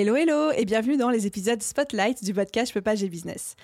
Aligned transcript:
Hello 0.00 0.14
hello 0.14 0.52
et 0.52 0.64
bienvenue 0.64 0.96
dans 0.96 1.10
les 1.10 1.26
épisodes 1.26 1.60
Spotlight 1.60 2.22
du 2.22 2.32
podcast 2.32 2.68
Je 2.68 2.72
peux 2.72 2.80
pas 2.80 2.94
business. 2.94 3.56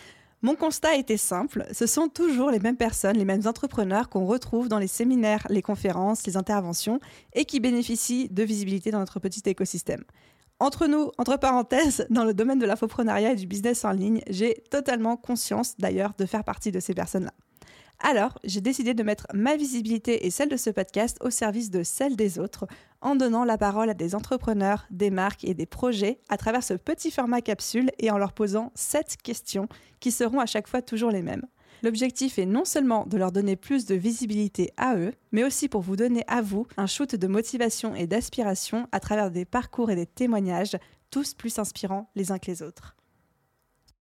Mon 0.43 0.57
constat 0.57 0.97
était 0.97 1.17
simple, 1.17 1.65
ce 1.71 1.87
sont 1.87 2.09
toujours 2.09 2.51
les 2.51 2.59
mêmes 2.59 2.77
personnes, 2.77 3.17
les 3.17 3.25
mêmes 3.25 3.47
entrepreneurs 3.47 4.09
qu'on 4.09 4.27
retrouve 4.27 4.69
dans 4.69 4.81
les 4.81 4.89
séminaires, 4.89 5.47
les 5.49 5.63
conférences, 5.63 6.27
les 6.27 6.37
interventions 6.37 6.99
et 7.35 7.45
qui 7.45 7.61
bénéficient 7.61 8.29
de 8.31 8.43
visibilité 8.43 8.91
dans 8.91 8.99
notre 8.99 9.21
petit 9.21 9.43
écosystème. 9.47 10.03
Entre 10.59 10.89
nous, 10.89 11.13
entre 11.19 11.37
parenthèses, 11.37 12.05
dans 12.11 12.25
le 12.25 12.35
domaine 12.35 12.59
de 12.59 12.67
l'infoprenariat 12.67 13.31
et 13.31 13.37
du 13.37 13.47
business 13.47 13.85
en 13.85 13.93
ligne, 13.93 14.21
j'ai 14.29 14.55
totalement 14.73 15.17
conscience 15.17 15.77
d'ailleurs 15.79 16.15
de 16.19 16.27
faire 16.27 16.43
partie 16.43 16.73
de 16.73 16.81
ces 16.81 16.95
personnes-là. 16.95 17.44
Alors, 18.01 18.39
j'ai 18.45 18.61
décidé 18.61 18.93
de 18.93 19.03
mettre 19.03 19.27
ma 19.33 19.57
visibilité 19.57 20.27
et 20.27 20.31
celle 20.31 20.49
de 20.49 20.57
ce 20.57 20.71
podcast 20.71 21.17
au 21.21 21.31
service 21.31 21.71
de 21.71 21.83
celle 21.83 22.17
des 22.17 22.39
autres, 22.39 22.67
en 23.01 23.17
donnant 23.17 23.45
la 23.45 23.57
parole 23.57 23.91
à 23.91 23.95
des 23.95 24.15
entrepreneurs, 24.15 24.87
des 24.91 25.11
marques 25.11 25.45
et 25.45 25.55
des 25.55 25.67
projets 25.67 26.19
à 26.29 26.37
travers 26.37 26.63
ce 26.63 26.75
petit 26.75 27.11
format 27.11 27.41
capsule 27.41 27.91
et 27.99 28.11
en 28.11 28.19
leur 28.19 28.33
posant 28.33 28.73
sept 28.75 29.17
questions 29.23 29.69
qui 30.01 30.11
seront 30.11 30.41
à 30.41 30.47
chaque 30.47 30.69
fois 30.69 30.83
toujours 30.83 31.11
les 31.11 31.23
mêmes. 31.23 31.47
L'objectif 31.83 32.39
est 32.39 32.47
non 32.47 32.65
seulement 32.65 33.05
de 33.07 33.19
leur 33.19 33.31
donner 33.31 33.57
plus 33.57 33.85
de 33.85 33.95
visibilité 33.95 34.73
à 34.77 34.97
eux, 34.97 35.13
mais 35.33 35.45
aussi 35.45 35.69
pour 35.69 35.83
vous 35.83 35.97
donner 35.97 36.25
à 36.29 36.41
vous 36.41 36.67
un 36.77 36.87
shoot 36.87 37.15
de 37.15 37.27
motivation 37.27 37.95
et 37.95 38.07
d'aspiration 38.07 38.89
à 38.91 39.01
travers 39.01 39.31
des 39.31 39.45
parcours 39.45 39.91
et 39.91 39.97
des 39.97 40.07
témoignages, 40.07 40.79
tous 41.11 41.35
plus 41.35 41.59
inspirants 41.59 42.09
les 42.15 42.33
uns 42.33 42.39
que 42.39 42.51
les 42.51 42.63
autres. 42.63 42.97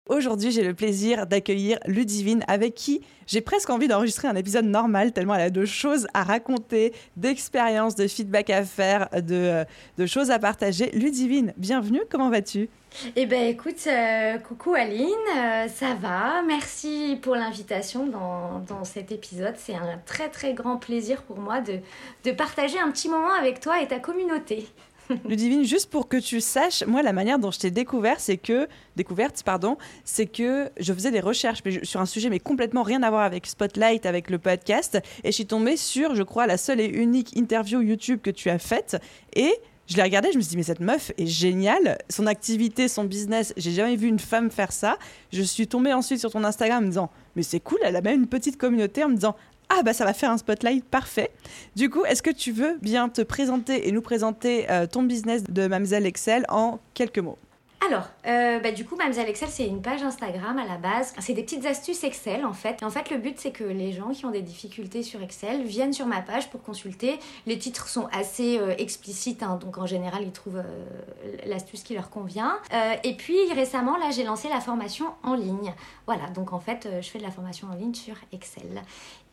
Aujourd'hui, 0.09 0.49
j'ai 0.49 0.63
le 0.63 0.73
plaisir 0.73 1.27
d'accueillir 1.27 1.77
Ludivine, 1.85 2.43
avec 2.47 2.73
qui 2.73 3.01
j'ai 3.27 3.39
presque 3.39 3.69
envie 3.69 3.87
d'enregistrer 3.87 4.27
un 4.27 4.35
épisode 4.35 4.65
normal, 4.65 5.11
tellement 5.13 5.35
elle 5.35 5.41
a 5.41 5.49
de 5.51 5.63
choses 5.63 6.07
à 6.15 6.23
raconter, 6.23 6.91
d'expériences, 7.17 7.93
de 7.93 8.07
feedback 8.07 8.49
à 8.49 8.65
faire, 8.65 9.09
de, 9.21 9.65
choses 10.07 10.31
à 10.31 10.39
partager. 10.39 10.89
Ludivine, 10.91 11.53
bienvenue, 11.55 12.01
comment 12.09 12.31
vas-tu? 12.31 12.67
Eh 13.15 13.27
bien, 13.27 13.45
écoute, 13.45 13.85
euh, 13.85 14.39
coucou 14.39 14.73
Aline, 14.73 15.07
euh, 15.37 15.67
ça 15.67 15.93
va? 15.93 16.41
Merci 16.47 17.19
pour 17.21 17.35
l'invitation 17.35 18.07
dans, 18.07 18.59
dans, 18.67 18.83
cet 18.83 19.11
épisode. 19.11 19.53
C'est 19.57 19.75
un 19.75 19.99
très 20.05 20.29
très 20.29 20.53
grand 20.53 20.77
plaisir 20.77 21.21
pour 21.21 21.37
moi 21.37 21.61
de, 21.61 21.79
de 22.25 22.31
partager 22.31 22.79
un 22.79 22.91
petit 22.91 23.07
moment 23.07 23.33
avec 23.33 23.59
toi 23.59 23.79
et 23.81 23.87
ta 23.87 23.99
communauté. 23.99 24.67
Ludivine, 25.27 25.63
juste 25.63 25.89
pour 25.89 26.07
que 26.07 26.17
tu 26.17 26.41
saches, 26.41 26.83
moi, 26.85 27.01
la 27.01 27.13
manière 27.13 27.39
dont 27.39 27.51
je 27.51 27.59
t'ai 27.59 27.71
découvert, 27.71 28.19
c'est 28.19 28.37
que, 28.37 28.67
découverte, 28.95 29.41
pardon, 29.43 29.77
c'est 30.03 30.25
que 30.25 30.69
je 30.79 30.93
faisais 30.93 31.11
des 31.11 31.19
recherches 31.19 31.61
sur 31.83 32.01
un 32.01 32.05
sujet, 32.05 32.29
mais 32.29 32.39
complètement 32.39 32.83
rien 32.83 33.03
à 33.03 33.09
voir 33.09 33.23
avec 33.23 33.47
Spotlight, 33.47 34.05
avec 34.05 34.29
le 34.29 34.39
podcast, 34.39 34.99
et 35.23 35.27
je 35.27 35.31
suis 35.31 35.45
tombée 35.45 35.77
sur, 35.77 36.15
je 36.15 36.23
crois, 36.23 36.47
la 36.47 36.57
seule 36.57 36.79
et 36.79 36.87
unique 36.87 37.35
interview 37.35 37.81
YouTube 37.81 38.19
que 38.21 38.31
tu 38.31 38.49
as 38.49 38.59
faite, 38.59 38.97
et 39.35 39.53
je 39.87 39.97
l'ai 39.97 40.03
regardée, 40.03 40.31
je 40.31 40.37
me 40.37 40.41
suis 40.41 40.51
dit, 40.51 40.57
mais 40.57 40.63
cette 40.63 40.79
meuf 40.79 41.11
est 41.17 41.25
géniale. 41.25 41.97
Son 42.07 42.25
activité, 42.25 42.87
son 42.87 43.03
business, 43.03 43.53
j'ai 43.57 43.71
jamais 43.71 43.97
vu 43.97 44.07
une 44.07 44.19
femme 44.19 44.49
faire 44.49 44.71
ça. 44.71 44.97
Je 45.33 45.41
suis 45.41 45.67
tombée 45.67 45.91
ensuite 45.91 46.19
sur 46.19 46.31
ton 46.31 46.45
Instagram 46.45 46.77
en 46.77 46.81
me 46.83 46.87
disant, 46.87 47.09
mais 47.35 47.43
c'est 47.43 47.59
cool, 47.59 47.79
elle 47.83 47.97
a 47.97 48.01
même 48.01 48.21
une 48.21 48.27
petite 48.27 48.57
communauté 48.57 49.03
en 49.03 49.09
me 49.09 49.15
disant, 49.15 49.35
ah 49.73 49.83
bah 49.83 49.93
ça 49.93 50.05
va 50.05 50.13
faire 50.13 50.31
un 50.31 50.37
spotlight 50.37 50.83
parfait. 50.83 51.31
Du 51.75 51.89
coup, 51.89 52.03
est-ce 52.05 52.21
que 52.21 52.29
tu 52.29 52.51
veux 52.51 52.77
bien 52.81 53.09
te 53.09 53.21
présenter 53.21 53.87
et 53.87 53.91
nous 53.91 54.01
présenter 54.01 54.69
euh, 54.69 54.85
ton 54.85 55.03
business 55.03 55.43
de 55.43 55.67
Mamselle 55.67 56.05
Excel 56.05 56.45
en 56.49 56.79
quelques 56.93 57.19
mots? 57.19 57.37
Alors, 57.83 58.07
euh, 58.27 58.59
bah, 58.59 58.71
du 58.71 58.85
coup, 58.85 58.95
Mamselle 58.95 59.27
Excel, 59.27 59.49
c'est 59.49 59.65
une 59.65 59.81
page 59.81 60.03
Instagram 60.03 60.59
à 60.59 60.65
la 60.65 60.77
base. 60.77 61.13
C'est 61.17 61.33
des 61.33 61.41
petites 61.41 61.65
astuces 61.65 62.03
Excel, 62.03 62.45
en 62.45 62.53
fait. 62.53 62.83
en 62.83 62.91
fait, 62.91 63.09
le 63.09 63.17
but, 63.17 63.39
c'est 63.39 63.51
que 63.51 63.63
les 63.63 63.91
gens 63.91 64.09
qui 64.09 64.23
ont 64.25 64.29
des 64.29 64.43
difficultés 64.43 65.01
sur 65.01 65.21
Excel 65.23 65.63
viennent 65.63 65.91
sur 65.91 66.05
ma 66.05 66.21
page 66.21 66.51
pour 66.51 66.61
consulter. 66.61 67.19
Les 67.47 67.57
titres 67.57 67.87
sont 67.87 68.07
assez 68.13 68.59
euh, 68.59 68.75
explicites, 68.77 69.41
hein, 69.41 69.57
donc 69.59 69.79
en 69.79 69.87
général, 69.87 70.21
ils 70.21 70.31
trouvent 70.31 70.63
l'astuce 71.47 71.81
qui 71.81 71.95
leur 71.95 72.11
convient. 72.11 72.59
et 73.03 73.15
puis, 73.15 73.37
récemment, 73.53 73.97
là, 73.97 74.11
j'ai 74.11 74.23
lancé 74.23 74.47
la 74.47 74.61
formation 74.61 75.07
en 75.23 75.33
ligne. 75.33 75.73
Voilà, 76.05 76.27
donc 76.35 76.53
en 76.53 76.59
fait, 76.59 76.87
je 77.01 77.09
fais 77.09 77.17
de 77.17 77.23
la 77.23 77.31
formation 77.31 77.67
en 77.71 77.75
ligne 77.75 77.95
sur 77.95 78.15
Excel. 78.31 78.83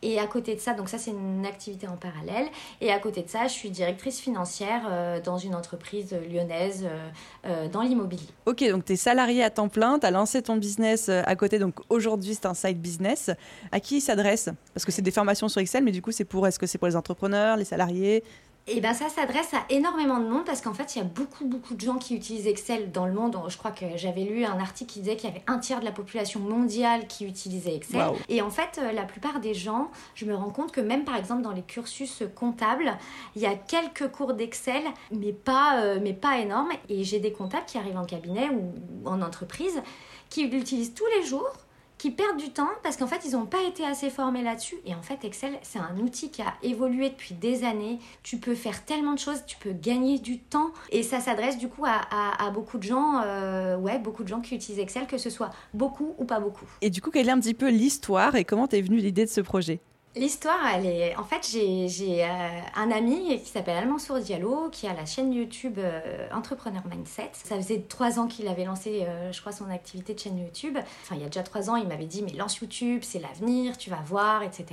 Et 0.01 0.19
à 0.19 0.27
côté 0.27 0.55
de 0.55 0.59
ça, 0.59 0.73
donc 0.73 0.87
ça 0.89 0.97
c'est 0.97 1.11
une 1.11 1.45
activité 1.45 1.87
en 1.87 1.97
parallèle. 1.97 2.47
Et 2.81 2.91
à 2.91 2.99
côté 2.99 3.21
de 3.21 3.29
ça, 3.29 3.47
je 3.47 3.53
suis 3.53 3.69
directrice 3.69 4.19
financière 4.19 4.83
euh, 4.89 5.19
dans 5.21 5.37
une 5.37 5.55
entreprise 5.55 6.15
lyonnaise 6.31 6.85
euh, 6.85 7.09
euh, 7.45 7.67
dans 7.67 7.81
l'immobilier. 7.81 8.27
Ok, 8.49 8.67
donc 8.67 8.83
tu 8.83 8.93
es 8.93 8.95
salarié 8.95 9.43
à 9.43 9.51
temps 9.51 9.69
plein, 9.69 9.99
tu 9.99 10.07
as 10.07 10.09
lancé 10.09 10.41
ton 10.41 10.55
business 10.55 11.07
à 11.07 11.35
côté, 11.35 11.59
donc 11.59 11.75
aujourd'hui 11.87 12.33
c'est 12.33 12.47
un 12.47 12.55
side 12.55 12.81
business. 12.81 13.29
À 13.71 13.79
qui 13.79 13.97
il 13.97 14.01
s'adresse? 14.01 14.49
Parce 14.73 14.85
que 14.85 14.91
c'est 14.91 15.03
des 15.03 15.11
formations 15.11 15.47
sur 15.49 15.61
Excel, 15.61 15.83
mais 15.83 15.91
du 15.91 16.01
coup 16.01 16.11
c'est 16.11 16.25
pour, 16.25 16.47
est-ce 16.47 16.57
que 16.57 16.65
c'est 16.65 16.79
pour 16.79 16.87
les 16.87 16.95
entrepreneurs, 16.95 17.57
les 17.57 17.63
salariés? 17.63 18.23
Et 18.69 18.81
bien 18.81 18.93
ça 18.93 19.09
s'adresse 19.09 19.53
à 19.53 19.63
énormément 19.69 20.19
de 20.19 20.27
monde 20.27 20.45
parce 20.45 20.61
qu'en 20.61 20.73
fait 20.73 20.95
il 20.95 20.99
y 20.99 21.01
a 21.01 21.05
beaucoup 21.05 21.45
beaucoup 21.45 21.73
de 21.73 21.81
gens 21.81 21.97
qui 21.97 22.15
utilisent 22.15 22.47
Excel 22.47 22.91
dans 22.91 23.05
le 23.05 23.13
monde. 23.13 23.37
Je 23.47 23.57
crois 23.57 23.71
que 23.71 23.85
j'avais 23.95 24.23
lu 24.23 24.45
un 24.45 24.59
article 24.59 24.93
qui 24.93 24.99
disait 25.01 25.15
qu'il 25.15 25.29
y 25.29 25.31
avait 25.31 25.43
un 25.47 25.59
tiers 25.59 25.79
de 25.79 25.85
la 25.85 25.91
population 25.91 26.39
mondiale 26.39 27.07
qui 27.07 27.25
utilisait 27.25 27.75
Excel. 27.75 28.01
Et 28.27 28.41
en 28.41 28.49
fait 28.49 28.79
euh, 28.79 28.91
la 28.91 29.03
plupart 29.03 29.39
des 29.39 29.53
gens, 29.53 29.89
je 30.15 30.25
me 30.25 30.35
rends 30.35 30.51
compte 30.51 30.71
que 30.71 30.81
même 30.81 31.03
par 31.03 31.15
exemple 31.15 31.41
dans 31.41 31.51
les 31.51 31.61
cursus 31.61 32.23
comptables, 32.35 32.97
il 33.35 33.41
y 33.41 33.45
a 33.45 33.55
quelques 33.55 34.09
cours 34.11 34.33
d'Excel 34.33 34.83
mais 35.11 35.33
pas, 35.33 35.81
euh, 35.81 35.99
mais 36.01 36.13
pas 36.13 36.39
énormes. 36.39 36.71
Et 36.89 37.03
j'ai 37.03 37.19
des 37.19 37.31
comptables 37.31 37.65
qui 37.65 37.77
arrivent 37.77 37.97
en 37.97 38.05
cabinet 38.05 38.49
ou 38.49 39.07
en 39.07 39.21
entreprise 39.21 39.81
qui 40.29 40.47
l'utilisent 40.47 40.93
tous 40.93 41.07
les 41.17 41.25
jours 41.25 41.51
qui 41.99 42.09
perdent 42.09 42.37
du 42.37 42.49
temps 42.49 42.69
parce 42.81 42.97
qu'en 42.97 43.05
fait, 43.05 43.21
ils 43.25 43.33
n'ont 43.33 43.45
pas 43.45 43.61
été 43.67 43.85
assez 43.85 44.09
formés 44.09 44.41
là-dessus. 44.41 44.77
Et 44.85 44.95
en 44.95 45.01
fait, 45.03 45.23
Excel, 45.23 45.59
c'est 45.61 45.77
un 45.77 45.97
outil 45.97 46.31
qui 46.31 46.41
a 46.41 46.53
évolué 46.63 47.09
depuis 47.09 47.35
des 47.35 47.63
années. 47.63 47.99
Tu 48.23 48.37
peux 48.37 48.55
faire 48.55 48.83
tellement 48.85 49.13
de 49.13 49.19
choses, 49.19 49.43
tu 49.45 49.57
peux 49.57 49.73
gagner 49.73 50.17
du 50.17 50.39
temps. 50.39 50.71
Et 50.91 51.03
ça 51.03 51.19
s'adresse 51.19 51.57
du 51.57 51.67
coup 51.67 51.85
à, 51.85 52.49
beaucoup 52.51 52.77
de 52.77 52.83
gens, 52.83 53.21
euh, 53.23 53.77
ouais, 53.77 53.99
beaucoup 53.99 54.23
de 54.23 54.29
gens 54.29 54.39
qui 54.39 54.55
utilisent 54.55 54.79
Excel, 54.79 55.05
que 55.05 55.17
ce 55.17 55.29
soit 55.29 55.51
beaucoup 55.73 56.15
ou 56.17 56.25
pas 56.25 56.39
beaucoup. 56.39 56.65
Et 56.81 56.89
du 56.89 57.01
coup, 57.01 57.11
quelle 57.11 57.27
est 57.27 57.31
un 57.31 57.39
petit 57.39 57.53
peu 57.53 57.69
l'histoire 57.69 58.35
et 58.35 58.45
comment 58.45 58.67
t'es 58.67 58.81
venue 58.81 58.97
l'idée 58.97 59.25
de 59.25 59.29
ce 59.29 59.41
projet? 59.41 59.81
L'histoire, 60.15 60.65
elle 60.73 60.87
est. 60.87 61.15
En 61.17 61.23
fait, 61.23 61.47
j'ai 61.47 62.25
euh, 62.25 62.61
un 62.75 62.89
ami 62.89 63.39
qui 63.39 63.47
s'appelle 63.47 63.77
Almansour 63.77 64.17
Diallo, 64.19 64.69
qui 64.71 64.87
a 64.87 64.93
la 64.93 65.05
chaîne 65.05 65.31
YouTube 65.31 65.77
euh, 65.77 66.27
Entrepreneur 66.33 66.81
Mindset. 66.89 67.29
Ça 67.33 67.55
faisait 67.57 67.85
trois 67.87 68.17
ans 68.17 68.25
qu'il 68.25 68.47
avait 68.47 68.65
lancé, 68.65 69.03
euh, 69.03 69.31
je 69.31 69.39
crois, 69.39 69.51
son 69.51 69.69
activité 69.69 70.15
de 70.15 70.19
chaîne 70.19 70.39
YouTube. 70.39 70.79
Enfin, 71.03 71.13
il 71.13 71.21
y 71.21 71.23
a 71.23 71.27
déjà 71.27 71.43
trois 71.43 71.69
ans, 71.69 71.75
il 71.75 71.87
m'avait 71.87 72.07
dit 72.07 72.23
Mais 72.23 72.33
lance 72.33 72.57
YouTube, 72.57 73.01
c'est 73.03 73.19
l'avenir, 73.19 73.77
tu 73.77 73.91
vas 73.91 74.01
voir, 74.03 74.41
etc. 74.41 74.65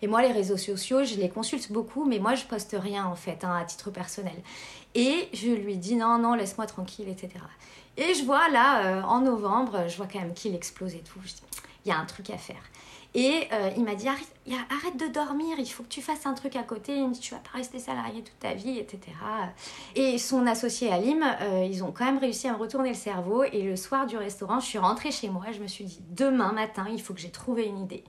Et 0.00 0.06
moi, 0.06 0.22
les 0.22 0.32
réseaux 0.32 0.56
sociaux, 0.56 1.04
je 1.04 1.16
les 1.16 1.28
consulte 1.28 1.70
beaucoup, 1.70 2.06
mais 2.06 2.18
moi, 2.18 2.34
je 2.34 2.44
poste 2.46 2.74
rien, 2.76 3.04
en 3.04 3.14
fait, 3.14 3.44
hein, 3.44 3.54
à 3.54 3.66
titre 3.66 3.90
personnel. 3.90 4.36
Et 4.94 5.28
je 5.34 5.50
lui 5.50 5.76
dis 5.76 5.96
Non, 5.96 6.16
non, 6.16 6.32
laisse-moi 6.32 6.64
tranquille, 6.64 7.10
etc. 7.10 7.44
Et 7.98 8.14
je 8.14 8.24
vois 8.24 8.48
là, 8.48 9.06
en 9.06 9.20
novembre, 9.20 9.84
je 9.86 9.98
vois 9.98 10.06
quand 10.10 10.20
même 10.20 10.32
qu'il 10.32 10.54
explose 10.54 10.94
et 10.94 11.00
tout. 11.00 11.20
Je 11.22 11.34
dis 11.34 11.42
Il 11.84 11.90
y 11.90 11.92
a 11.92 11.98
un 11.98 12.06
truc 12.06 12.30
à 12.30 12.38
faire. 12.38 12.62
Et 13.14 13.46
euh, 13.52 13.70
il 13.76 13.84
m'a 13.84 13.94
dit 13.94 14.08
arrête, 14.08 14.96
de 14.96 15.06
dormir, 15.06 15.56
il 15.58 15.66
faut 15.66 15.82
que 15.82 15.88
tu 15.88 16.00
fasses 16.00 16.24
un 16.24 16.32
truc 16.32 16.56
à 16.56 16.62
côté, 16.62 16.96
il 16.96 17.08
me 17.08 17.12
dit, 17.12 17.20
tu 17.20 17.34
vas 17.34 17.40
pas 17.40 17.58
rester 17.58 17.78
salarié 17.78 18.22
toute 18.22 18.38
ta 18.38 18.54
vie, 18.54 18.78
etc. 18.78 19.00
Et 19.94 20.16
son 20.18 20.46
associé 20.46 20.90
Alim, 20.90 21.22
euh, 21.22 21.66
ils 21.68 21.84
ont 21.84 21.92
quand 21.92 22.06
même 22.06 22.18
réussi 22.18 22.48
à 22.48 22.52
me 22.52 22.58
retourner 22.58 22.90
le 22.90 22.94
cerveau. 22.94 23.44
Et 23.44 23.62
le 23.62 23.76
soir 23.76 24.06
du 24.06 24.16
restaurant, 24.16 24.60
je 24.60 24.66
suis 24.66 24.78
rentrée 24.78 25.10
chez 25.10 25.28
moi, 25.28 25.44
je 25.52 25.60
me 25.60 25.66
suis 25.66 25.84
dit 25.84 26.00
demain 26.10 26.52
matin, 26.52 26.86
il 26.90 27.02
faut 27.02 27.12
que 27.12 27.20
j'ai 27.20 27.30
trouvé 27.30 27.64
une 27.64 27.80
idée. 27.80 28.04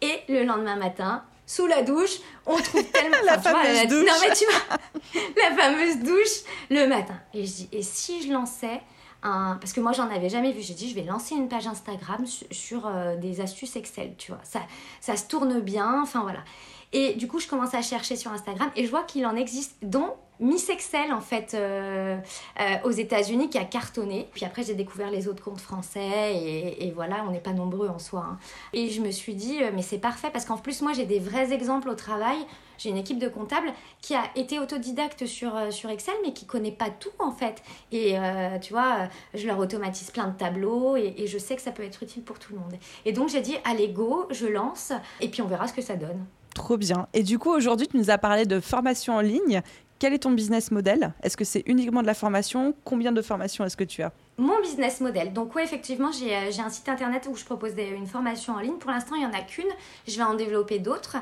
Et 0.00 0.18
le 0.28 0.42
lendemain 0.42 0.74
matin, 0.74 1.22
sous 1.46 1.66
la 1.68 1.82
douche, 1.82 2.18
on 2.46 2.56
trouve 2.56 2.84
tellement 2.92 3.18
la 3.24 3.38
fameuse 3.38 3.86
douche. 3.86 4.06
Non 4.06 4.14
mais 4.20 4.34
tu 4.34 4.44
vois, 4.44 5.22
la 5.50 5.56
fameuse 5.56 5.98
douche 5.98 6.44
le 6.68 6.86
matin. 6.86 7.20
Et 7.32 7.46
je 7.46 7.52
dis 7.52 7.68
et 7.70 7.82
si 7.82 8.26
je 8.26 8.32
lançais 8.32 8.80
parce 9.22 9.72
que 9.72 9.80
moi 9.80 9.92
j'en 9.92 10.10
avais 10.10 10.28
jamais 10.28 10.52
vu. 10.52 10.60
J'ai 10.60 10.74
dit 10.74 10.88
je 10.88 10.94
vais 10.94 11.04
lancer 11.04 11.34
une 11.34 11.48
page 11.48 11.66
Instagram 11.66 12.24
sur, 12.50 12.86
euh, 12.86 13.16
des 13.16 13.40
astuces 13.40 13.76
Excel, 13.76 14.14
tu 14.18 14.32
vois. 14.32 14.40
Ça, 14.42 14.60
ça 15.00 15.16
se 15.16 15.26
tourne 15.26 15.60
bien, 15.60 16.02
enfin 16.02 16.22
voilà. 16.22 16.40
Et 16.92 17.14
du 17.14 17.28
coup 17.28 17.38
je 17.38 17.48
commence 17.48 17.74
à 17.74 17.82
chercher 17.82 18.16
sur 18.16 18.32
Instagram 18.32 18.70
et 18.76 18.84
je 18.84 18.90
vois 18.90 19.04
qu'il 19.04 19.24
en 19.26 19.36
existe, 19.36 19.76
dont 19.82 20.14
Miss 20.42 20.68
Excel 20.68 21.12
en 21.12 21.20
fait 21.20 21.54
euh, 21.54 22.18
euh, 22.60 22.64
aux 22.84 22.90
États-Unis 22.90 23.48
qui 23.48 23.58
a 23.58 23.64
cartonné. 23.64 24.28
Puis 24.34 24.44
après 24.44 24.64
j'ai 24.64 24.74
découvert 24.74 25.10
les 25.10 25.28
autres 25.28 25.42
comptes 25.42 25.60
français 25.60 26.34
et, 26.34 26.92
voilà, 26.94 27.24
on 27.26 27.30
n'est 27.30 27.40
pas 27.40 27.52
nombreux 27.52 27.88
en 27.88 28.00
soi. 28.00 28.26
Hein. 28.28 28.38
Et 28.72 28.90
je 28.90 29.00
me 29.00 29.10
suis 29.12 29.34
dit 29.34 29.60
mais 29.72 29.82
c'est 29.82 29.98
parfait 29.98 30.30
parce 30.32 30.44
qu'en 30.44 30.58
plus 30.58 30.82
moi 30.82 30.92
j'ai 30.92 31.06
des 31.06 31.20
vrais 31.20 31.52
exemples 31.52 31.88
au 31.88 31.94
travail. 31.94 32.38
J'ai 32.76 32.88
une 32.88 32.96
équipe 32.96 33.20
de 33.20 33.28
comptables 33.28 33.72
qui 34.00 34.16
a 34.16 34.24
été 34.34 34.58
autodidacte 34.58 35.26
sur, 35.26 35.52
sur 35.70 35.88
Excel 35.90 36.14
mais 36.24 36.32
qui 36.32 36.46
connaît 36.46 36.72
pas 36.72 36.90
tout 36.90 37.10
en 37.20 37.30
fait. 37.30 37.62
Et 37.92 38.16
tu 38.60 38.72
vois, 38.72 39.08
je 39.34 39.46
leur 39.46 39.58
automatise 39.60 40.10
plein 40.10 40.26
de 40.26 40.36
tableaux 40.36 40.96
et 40.96 41.26
je 41.28 41.38
sais 41.38 41.54
que 41.54 41.62
ça 41.62 41.70
peut 41.70 41.84
être 41.84 42.02
utile 42.02 42.24
pour 42.24 42.40
tout 42.40 42.52
le 42.52 42.58
monde. 42.58 42.74
Et 43.04 43.12
donc 43.12 43.28
j'ai 43.28 43.40
dit 43.40 43.56
allez 43.64 43.90
go, 43.90 44.26
je 44.30 44.46
lance 44.46 44.92
et 45.20 45.28
puis 45.28 45.42
on 45.42 45.46
verra 45.46 45.68
ce 45.68 45.74
que 45.74 45.82
ça 45.82 45.94
donne. 45.94 46.26
Trop 46.54 46.76
bien. 46.76 47.06
Et 47.14 47.22
du 47.22 47.38
coup, 47.38 47.50
aujourd'hui, 47.50 47.88
tu 47.88 47.96
nous 47.96 48.10
as 48.10 48.18
parlé 48.18 48.44
de 48.44 48.60
formation 48.60 49.16
en 49.16 49.20
ligne. 49.20 49.62
Quel 50.02 50.14
est 50.14 50.18
ton 50.18 50.32
business 50.32 50.72
model? 50.72 51.12
Est-ce 51.22 51.36
que 51.36 51.44
c'est 51.44 51.62
uniquement 51.64 52.02
de 52.02 52.08
la 52.08 52.14
formation? 52.14 52.74
Combien 52.84 53.12
de 53.12 53.22
formations 53.22 53.64
est-ce 53.64 53.76
que 53.76 53.84
tu 53.84 54.02
as? 54.02 54.10
Mon 54.36 54.60
business 54.60 55.00
model. 55.00 55.32
Donc 55.32 55.54
oui, 55.54 55.62
effectivement, 55.62 56.10
j'ai 56.10 56.34
euh, 56.34 56.50
un 56.58 56.70
site 56.70 56.88
internet 56.88 57.28
où 57.30 57.36
je 57.36 57.44
propose 57.44 57.74
une 57.78 58.08
formation 58.08 58.54
en 58.54 58.58
ligne. 58.58 58.78
Pour 58.78 58.90
l'instant, 58.90 59.14
il 59.14 59.20
n'y 59.20 59.26
en 59.26 59.32
a 59.32 59.42
qu'une. 59.42 59.68
Je 60.08 60.16
vais 60.16 60.24
en 60.24 60.34
développer 60.34 60.80
d'autres. 60.80 61.18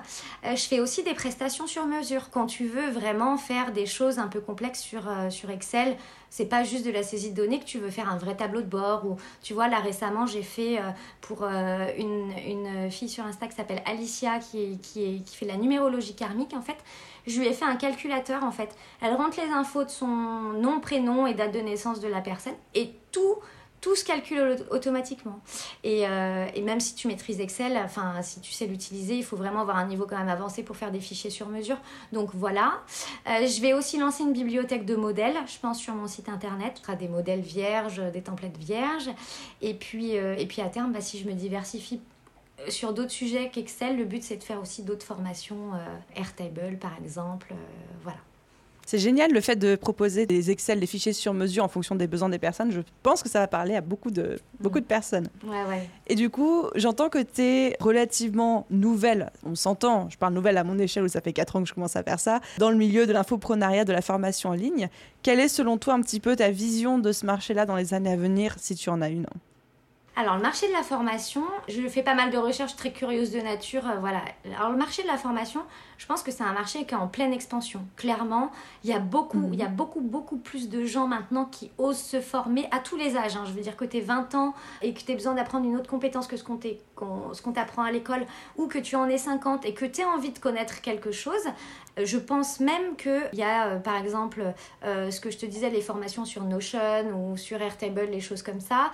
Euh, 0.46 0.56
je 0.56 0.62
fais 0.62 0.80
aussi 0.80 1.02
des 1.02 1.12
prestations 1.12 1.66
sur 1.66 1.84
mesure. 1.84 2.30
Quand 2.30 2.46
tu 2.46 2.68
veux 2.68 2.88
vraiment 2.88 3.36
faire 3.36 3.72
des 3.72 3.84
choses 3.84 4.18
un 4.18 4.28
peu 4.28 4.40
complexes 4.40 4.80
sur, 4.80 5.06
euh, 5.06 5.28
sur 5.28 5.50
Excel, 5.50 5.98
c'est 6.30 6.46
pas 6.46 6.64
juste 6.64 6.86
de 6.86 6.90
la 6.90 7.02
saisie 7.02 7.32
de 7.32 7.36
données 7.36 7.58
que 7.60 7.66
tu 7.66 7.76
veux 7.76 7.90
faire 7.90 8.10
un 8.10 8.16
vrai 8.16 8.34
tableau 8.34 8.62
de 8.62 8.66
bord. 8.66 9.04
Ou 9.04 9.16
tu 9.42 9.52
vois, 9.52 9.68
là 9.68 9.80
récemment, 9.80 10.24
j'ai 10.24 10.44
fait 10.44 10.78
pour 11.20 11.42
une, 11.42 12.32
une, 12.46 12.88
fille 12.88 13.08
sur 13.08 13.24
Insta 13.26 13.48
qui 13.48 13.56
s'appelle 13.56 13.82
Alicia 13.84 14.38
qui, 14.38 14.78
qui 14.78 15.24
fait 15.26 15.46
la 15.46 15.56
numérologie 15.56 16.14
karmique 16.14 16.54
en 16.54 16.62
fait 16.62 16.76
je 17.26 17.40
lui 17.40 17.49
ai 17.49 17.52
fait 17.52 17.64
un 17.64 17.76
calculateur 17.76 18.44
en 18.44 18.50
fait. 18.50 18.75
Elle 19.00 19.14
rentre 19.14 19.40
les 19.40 19.50
infos 19.52 19.84
de 19.84 19.90
son 19.90 20.06
nom, 20.06 20.81
prénom 20.81 21.26
et 21.26 21.34
date 21.34 21.52
de 21.52 21.61
naissance 21.61 22.00
de 22.00 22.08
la 22.08 22.20
personne 22.20 22.55
et 22.75 22.90
tout 23.12 23.37
tout 23.81 23.96
se 23.96 24.05
calcule 24.05 24.56
automatiquement. 24.70 25.40
Euh, 25.84 26.46
et, 26.55 26.62
même 26.62 26.81
si 26.81 26.94
tu 26.94 27.08
maîtrises 27.08 27.40
Excel, 27.40 27.81
enfin 27.82 28.20
si 28.22 28.40
tu 28.40 28.52
sais 28.52 28.67
l'utiliser, 28.67 29.17
il 29.17 29.25
faut 29.25 29.37
vraiment 29.37 29.61
avoir 29.61 29.78
un 29.78 29.87
niveau 29.87 30.06
quand 30.06 30.19
même 30.19 30.28
avancé 30.28 30.62
pour 30.62 30.76
faire 30.76 30.90
des 30.90 31.00
fichiers 31.00 31.31
sur 31.31 31.49
mesure. 31.49 31.78
Donc 32.12 32.31
voilà. 32.34 32.82
Euh, 33.28 33.46
je 33.46 33.61
vais 33.61 33.73
aussi 33.73 33.99
lancer 33.99 34.23
une 34.23 34.32
bibliothèque 34.32 34.84
de 34.84 34.96
modèles, 34.96 35.37
je 35.46 35.58
pense, 35.58 35.78
sur 35.78 35.94
mon 35.94 36.06
site 36.06 36.28
internet. 36.28 36.75
Ce 36.76 36.82
sera 36.82 36.94
des 36.94 37.08
modèles 37.08 37.40
vierges, 37.40 38.02
des 38.12 38.23
templates 38.23 38.58
vierges. 38.58 39.11
Et 39.62 39.75
puis, 39.75 40.16
euh, 40.19 40.37
à 40.58 40.69
terme, 40.69 40.93
bah, 40.93 41.00
si 41.00 41.19
je 41.19 41.26
me 41.26 41.32
diversifie 41.32 42.00
sur 42.68 42.92
d'autres 42.92 43.10
sujets 43.10 43.50
qu'Excel, 43.50 43.96
le 43.96 44.04
but 44.04 44.22
c'est 44.22 44.36
de 44.36 44.42
faire 44.42 44.60
aussi 44.60 44.82
d'autres 44.82 45.06
formations, 45.06 45.74
euh, 45.74 46.20
Airtable 46.20 46.78
par 46.78 46.92
exemple, 46.98 47.48
euh, 47.52 47.56
voilà. 48.02 48.18
C'est 48.86 48.98
génial 48.98 49.30
le 49.30 49.40
fait 49.40 49.54
de 49.54 49.76
proposer 49.76 50.26
des 50.26 50.50
Excel, 50.50 50.80
des 50.80 50.86
fichiers 50.86 51.12
sur 51.12 51.32
mesure 51.32 51.62
en 51.62 51.68
fonction 51.68 51.94
des 51.94 52.08
besoins 52.08 52.28
des 52.28 52.40
personnes. 52.40 52.72
Je 52.72 52.80
pense 53.04 53.22
que 53.22 53.28
ça 53.28 53.38
va 53.38 53.46
parler 53.46 53.76
à 53.76 53.80
beaucoup 53.80 54.10
de, 54.10 54.40
beaucoup 54.58 54.80
de 54.80 54.84
personnes. 54.84 55.28
Ouais, 55.44 55.62
ouais. 55.68 55.88
Et 56.08 56.16
du 56.16 56.28
coup, 56.28 56.64
j'entends 56.74 57.08
que 57.08 57.22
tu 57.22 57.40
es 57.40 57.76
relativement 57.78 58.66
nouvelle. 58.68 59.30
On 59.44 59.54
s'entend, 59.54 60.10
je 60.10 60.18
parle 60.18 60.34
nouvelle 60.34 60.58
à 60.58 60.64
mon 60.64 60.76
échelle 60.76 61.04
où 61.04 61.08
ça 61.08 61.20
fait 61.20 61.32
4 61.32 61.54
ans 61.54 61.62
que 61.62 61.68
je 61.68 61.74
commence 61.74 61.94
à 61.94 62.02
faire 62.02 62.18
ça, 62.18 62.40
dans 62.58 62.70
le 62.70 62.76
milieu 62.76 63.06
de 63.06 63.12
l'infoprenariat, 63.12 63.84
de 63.84 63.92
la 63.92 64.02
formation 64.02 64.50
en 64.50 64.54
ligne. 64.54 64.88
Quelle 65.22 65.38
est 65.38 65.46
selon 65.46 65.78
toi 65.78 65.94
un 65.94 66.00
petit 66.00 66.18
peu 66.18 66.34
ta 66.34 66.50
vision 66.50 66.98
de 66.98 67.12
ce 67.12 67.24
marché-là 67.26 67.66
dans 67.66 67.76
les 67.76 67.94
années 67.94 68.10
à 68.10 68.16
venir, 68.16 68.56
si 68.58 68.74
tu 68.74 68.90
en 68.90 69.02
as 69.02 69.10
une 69.10 69.26
alors 70.20 70.37
le 70.37 70.43
marché 70.43 70.69
de 70.69 70.72
la 70.72 70.82
formation, 70.82 71.43
je 71.69 71.88
fais 71.88 72.02
pas 72.02 72.14
mal 72.14 72.31
de 72.31 72.37
recherches 72.37 72.76
très 72.76 72.93
curieuses 72.93 73.32
de 73.32 73.40
nature, 73.40 73.88
euh, 73.88 73.99
voilà. 74.00 74.20
Alors 74.55 74.70
le 74.70 74.76
marché 74.76 75.02
de 75.02 75.06
la 75.06 75.17
formation, 75.17 75.62
je 76.00 76.06
pense 76.06 76.23
que 76.23 76.31
c'est 76.31 76.43
un 76.43 76.55
marché 76.55 76.87
qui 76.87 76.94
est 76.94 76.97
en 76.97 77.08
pleine 77.08 77.35
expansion. 77.35 77.82
Clairement, 77.97 78.50
il 78.85 78.88
y 78.88 78.94
a 78.94 78.99
beaucoup, 78.99 79.37
mhm. 79.37 79.52
il 79.52 79.61
y 79.61 79.62
a 79.62 79.69
beaucoup, 79.69 80.00
beaucoup 80.00 80.38
plus 80.38 80.70
de 80.70 80.87
gens 80.87 81.06
maintenant 81.06 81.44
qui 81.44 81.70
osent 81.76 82.00
se 82.00 82.23
former 82.23 82.67
à 82.70 82.79
tous 82.79 82.97
les 82.97 83.19
âges. 83.19 83.37
Hein. 83.37 83.44
Je 83.47 83.52
veux 83.52 83.61
dire 83.61 83.76
que 83.76 83.85
tu 83.85 83.99
es 83.99 84.00
20 84.00 84.35
ans 84.35 84.55
et 84.81 84.94
que 84.94 85.00
tu 85.00 85.12
as 85.12 85.14
besoin 85.14 85.35
d'apprendre 85.35 85.67
une 85.67 85.76
autre 85.76 85.91
compétence 85.91 86.26
que 86.26 86.38
ce 86.38 86.43
qu'on 86.43 87.52
t'apprend 87.52 87.82
à 87.82 87.93
l'école, 87.93 88.25
ou 88.56 88.67
que 88.67 88.79
tu 88.79 88.97
en 88.97 89.11
es 89.11 89.19
50 89.19 89.67
et 89.67 89.75
que 89.75 89.85
tu 89.85 90.00
as 90.00 90.08
envie 90.08 90.31
de 90.31 90.38
connaître 90.38 90.81
quelque 90.81 91.12
chose. 91.12 91.35
Euh, 91.99 92.06
je 92.06 92.17
pense 92.17 92.61
même 92.61 92.97
qu'il 92.97 93.29
y 93.35 93.43
a, 93.43 93.67
euh, 93.67 93.79
par 93.79 93.97
exemple, 93.97 94.55
ce 94.82 95.20
que 95.20 95.31
je 95.31 95.37
te 95.37 95.44
disais, 95.44 95.69
les 95.69 95.82
formations 95.82 96.25
sur 96.25 96.44
Notion 96.44 97.12
ou 97.14 97.37
sur 97.37 97.61
Airtable, 97.61 98.08
les 98.11 98.20
choses 98.20 98.43
comme 98.43 98.61
ça, 98.61 98.91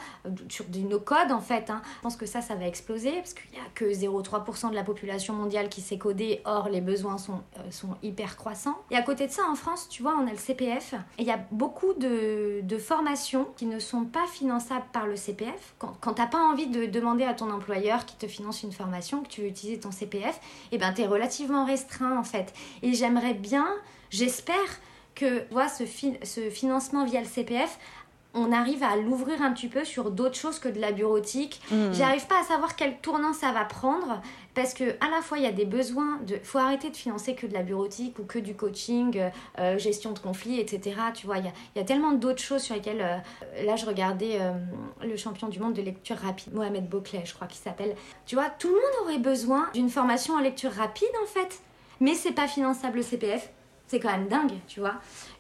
sur 0.49 0.65
du 0.65 0.81
no-code 0.81 1.31
en 1.31 1.41
fait. 1.41 1.71
Hein. 1.71 1.83
Je 1.99 2.03
pense 2.03 2.17
que 2.17 2.27
ça, 2.27 2.41
ça 2.41 2.57
va 2.57 2.67
exploser 2.67 3.13
parce 3.13 3.35
qu'il 3.35 3.53
n'y 3.53 3.59
a 3.59 3.69
que 3.77 3.85
0,3% 3.85 4.71
de 4.71 4.75
la 4.75 4.83
population 4.83 5.35
mondiale 5.35 5.69
qui 5.69 5.83
sait 5.83 5.99
coder. 5.99 6.41
Or, 6.45 6.69
les 6.69 6.81
besoins 6.81 6.96
sont, 6.97 7.43
euh, 7.59 7.71
sont 7.71 7.97
hyper 8.03 8.37
croissants. 8.37 8.77
Et 8.91 8.97
à 8.97 9.03
côté 9.03 9.27
de 9.27 9.33
ça, 9.33 9.43
en 9.51 9.55
France, 9.55 9.89
tu 9.89 10.03
vois, 10.03 10.17
on 10.21 10.27
a 10.27 10.31
le 10.31 10.37
CPF. 10.37 10.95
Et 11.19 11.23
il 11.23 11.27
y 11.27 11.31
a 11.31 11.39
beaucoup 11.51 11.95
de, 11.95 12.61
de, 12.63 12.79
formations 12.79 13.49
qui 13.57 13.67
ne 13.67 13.79
sont 13.79 14.05
pas 14.05 14.27
finançables 14.27 14.87
par 14.93 15.07
le 15.07 15.17
CPF. 15.17 15.75
Quand, 15.79 15.97
quand 16.01 16.15
tu 16.15 16.21
n'as 16.21 16.27
pas 16.27 16.43
envie 16.43 16.67
de 16.67 16.87
demander 16.87 17.25
à 17.25 17.35
ton 17.35 17.51
employeur 17.51 18.07
qui 18.07 18.17
te 18.17 18.27
finance 18.27 18.63
une 18.63 18.73
formation, 18.73 19.23
que 19.23 19.29
tu 19.29 19.43
veux 19.43 19.49
utiliser 19.49 19.81
ton 19.81 19.91
CPF, 19.91 20.37
et 20.37 20.77
eh 20.77 20.79
ben, 20.79 20.93
tu 20.93 21.03
es 21.03 21.07
relativement 21.07 21.65
restreint 21.65 22.19
en 22.19 22.25
fait. 22.25 22.53
Et 22.83 22.95
j'aimerais 22.95 23.35
bien, 23.35 23.67
j'espère 24.11 24.57
que 25.15 25.49
vois, 25.51 25.69
ce, 25.69 25.85
ce 26.23 26.51
financement 26.51 27.05
via 27.05 27.21
le 27.21 27.27
CPF 27.27 27.79
on 28.37 28.53
arrive 28.53 28.83
à 28.83 28.97
l'ouvrir 28.97 29.43
un 29.43 29.53
petit 29.53 29.69
peu 29.69 29.85
sur 29.85 30.11
d'autres 30.11 30.37
choses 30.37 30.59
que 30.59 30.69
de 30.69 30.79
la 30.79 30.93
bureautique. 30.93 31.61
Mmh. 31.71 31.93
J'arrive 31.93 32.27
pas 32.27 32.41
à 32.41 32.45
savoir 32.45 32.77
quel 32.77 32.99
tournant 32.99 33.33
ça 33.33 33.51
va 33.51 33.65
prendre 33.65 34.21
parce 34.57 34.73
que 34.73 34.97
à 35.05 35.11
la 35.11 35.21
fois 35.21 35.39
il 35.39 35.45
y 35.45 35.47
a 35.47 35.53
des 35.53 35.67
besoins 35.67 36.19
de 36.27 36.39
faut 36.43 36.59
arrêter 36.59 36.91
de 36.91 36.97
financer 36.97 37.35
que 37.35 37.47
de 37.47 37.53
la 37.53 37.63
bureautique 37.63 38.19
ou 38.19 38.25
que 38.25 38.39
du 38.39 38.57
coaching 38.57 39.17
euh, 39.19 39.29
euh, 39.61 39.79
gestion 39.79 40.13
de 40.13 40.19
conflits 40.19 40.59
etc 40.59 40.97
tu 41.15 41.27
vois 41.27 41.39
il 41.39 41.53
y 41.77 41.79
a, 41.79 41.85
tellement 41.85 42.13
d'autres 42.13 42.43
choses 42.43 42.63
sur 42.63 42.75
lesquelles 42.75 43.03
euh, 43.03 43.65
là 43.65 43.77
je 43.77 43.85
regardais 43.85 44.41
le 45.03 45.17
champion 45.17 45.49
du 45.49 45.61
monde 45.61 45.75
de 45.75 45.83
lecture 45.83 46.17
rapide 46.17 46.55
Mohamed 46.55 46.89
Bouclet 46.89 47.23
je 47.27 47.35
crois 47.35 47.47
qu'il 47.47 47.61
s'appelle. 47.61 47.95
Tu 48.25 48.35
vois 48.35 48.49
tout 48.49 48.69
le 48.69 48.75
monde 48.75 49.05
aurait 49.05 49.19
besoin 49.19 49.69
d'une 49.75 49.91
formation 49.91 50.35
en 50.35 50.41
lecture 50.41 50.73
rapide 50.73 51.09
en 51.23 51.27
fait. 51.27 51.61
Mais 52.01 52.15
c'est 52.15 52.33
pas 52.33 52.49
finançable 52.49 52.97
le 52.97 53.03
CPF 53.03 53.51
c'est 53.87 54.01
quand 54.01 54.11
même 54.11 54.29
dingue, 54.29 54.53
tu 54.67 54.81
vois. 54.81 54.95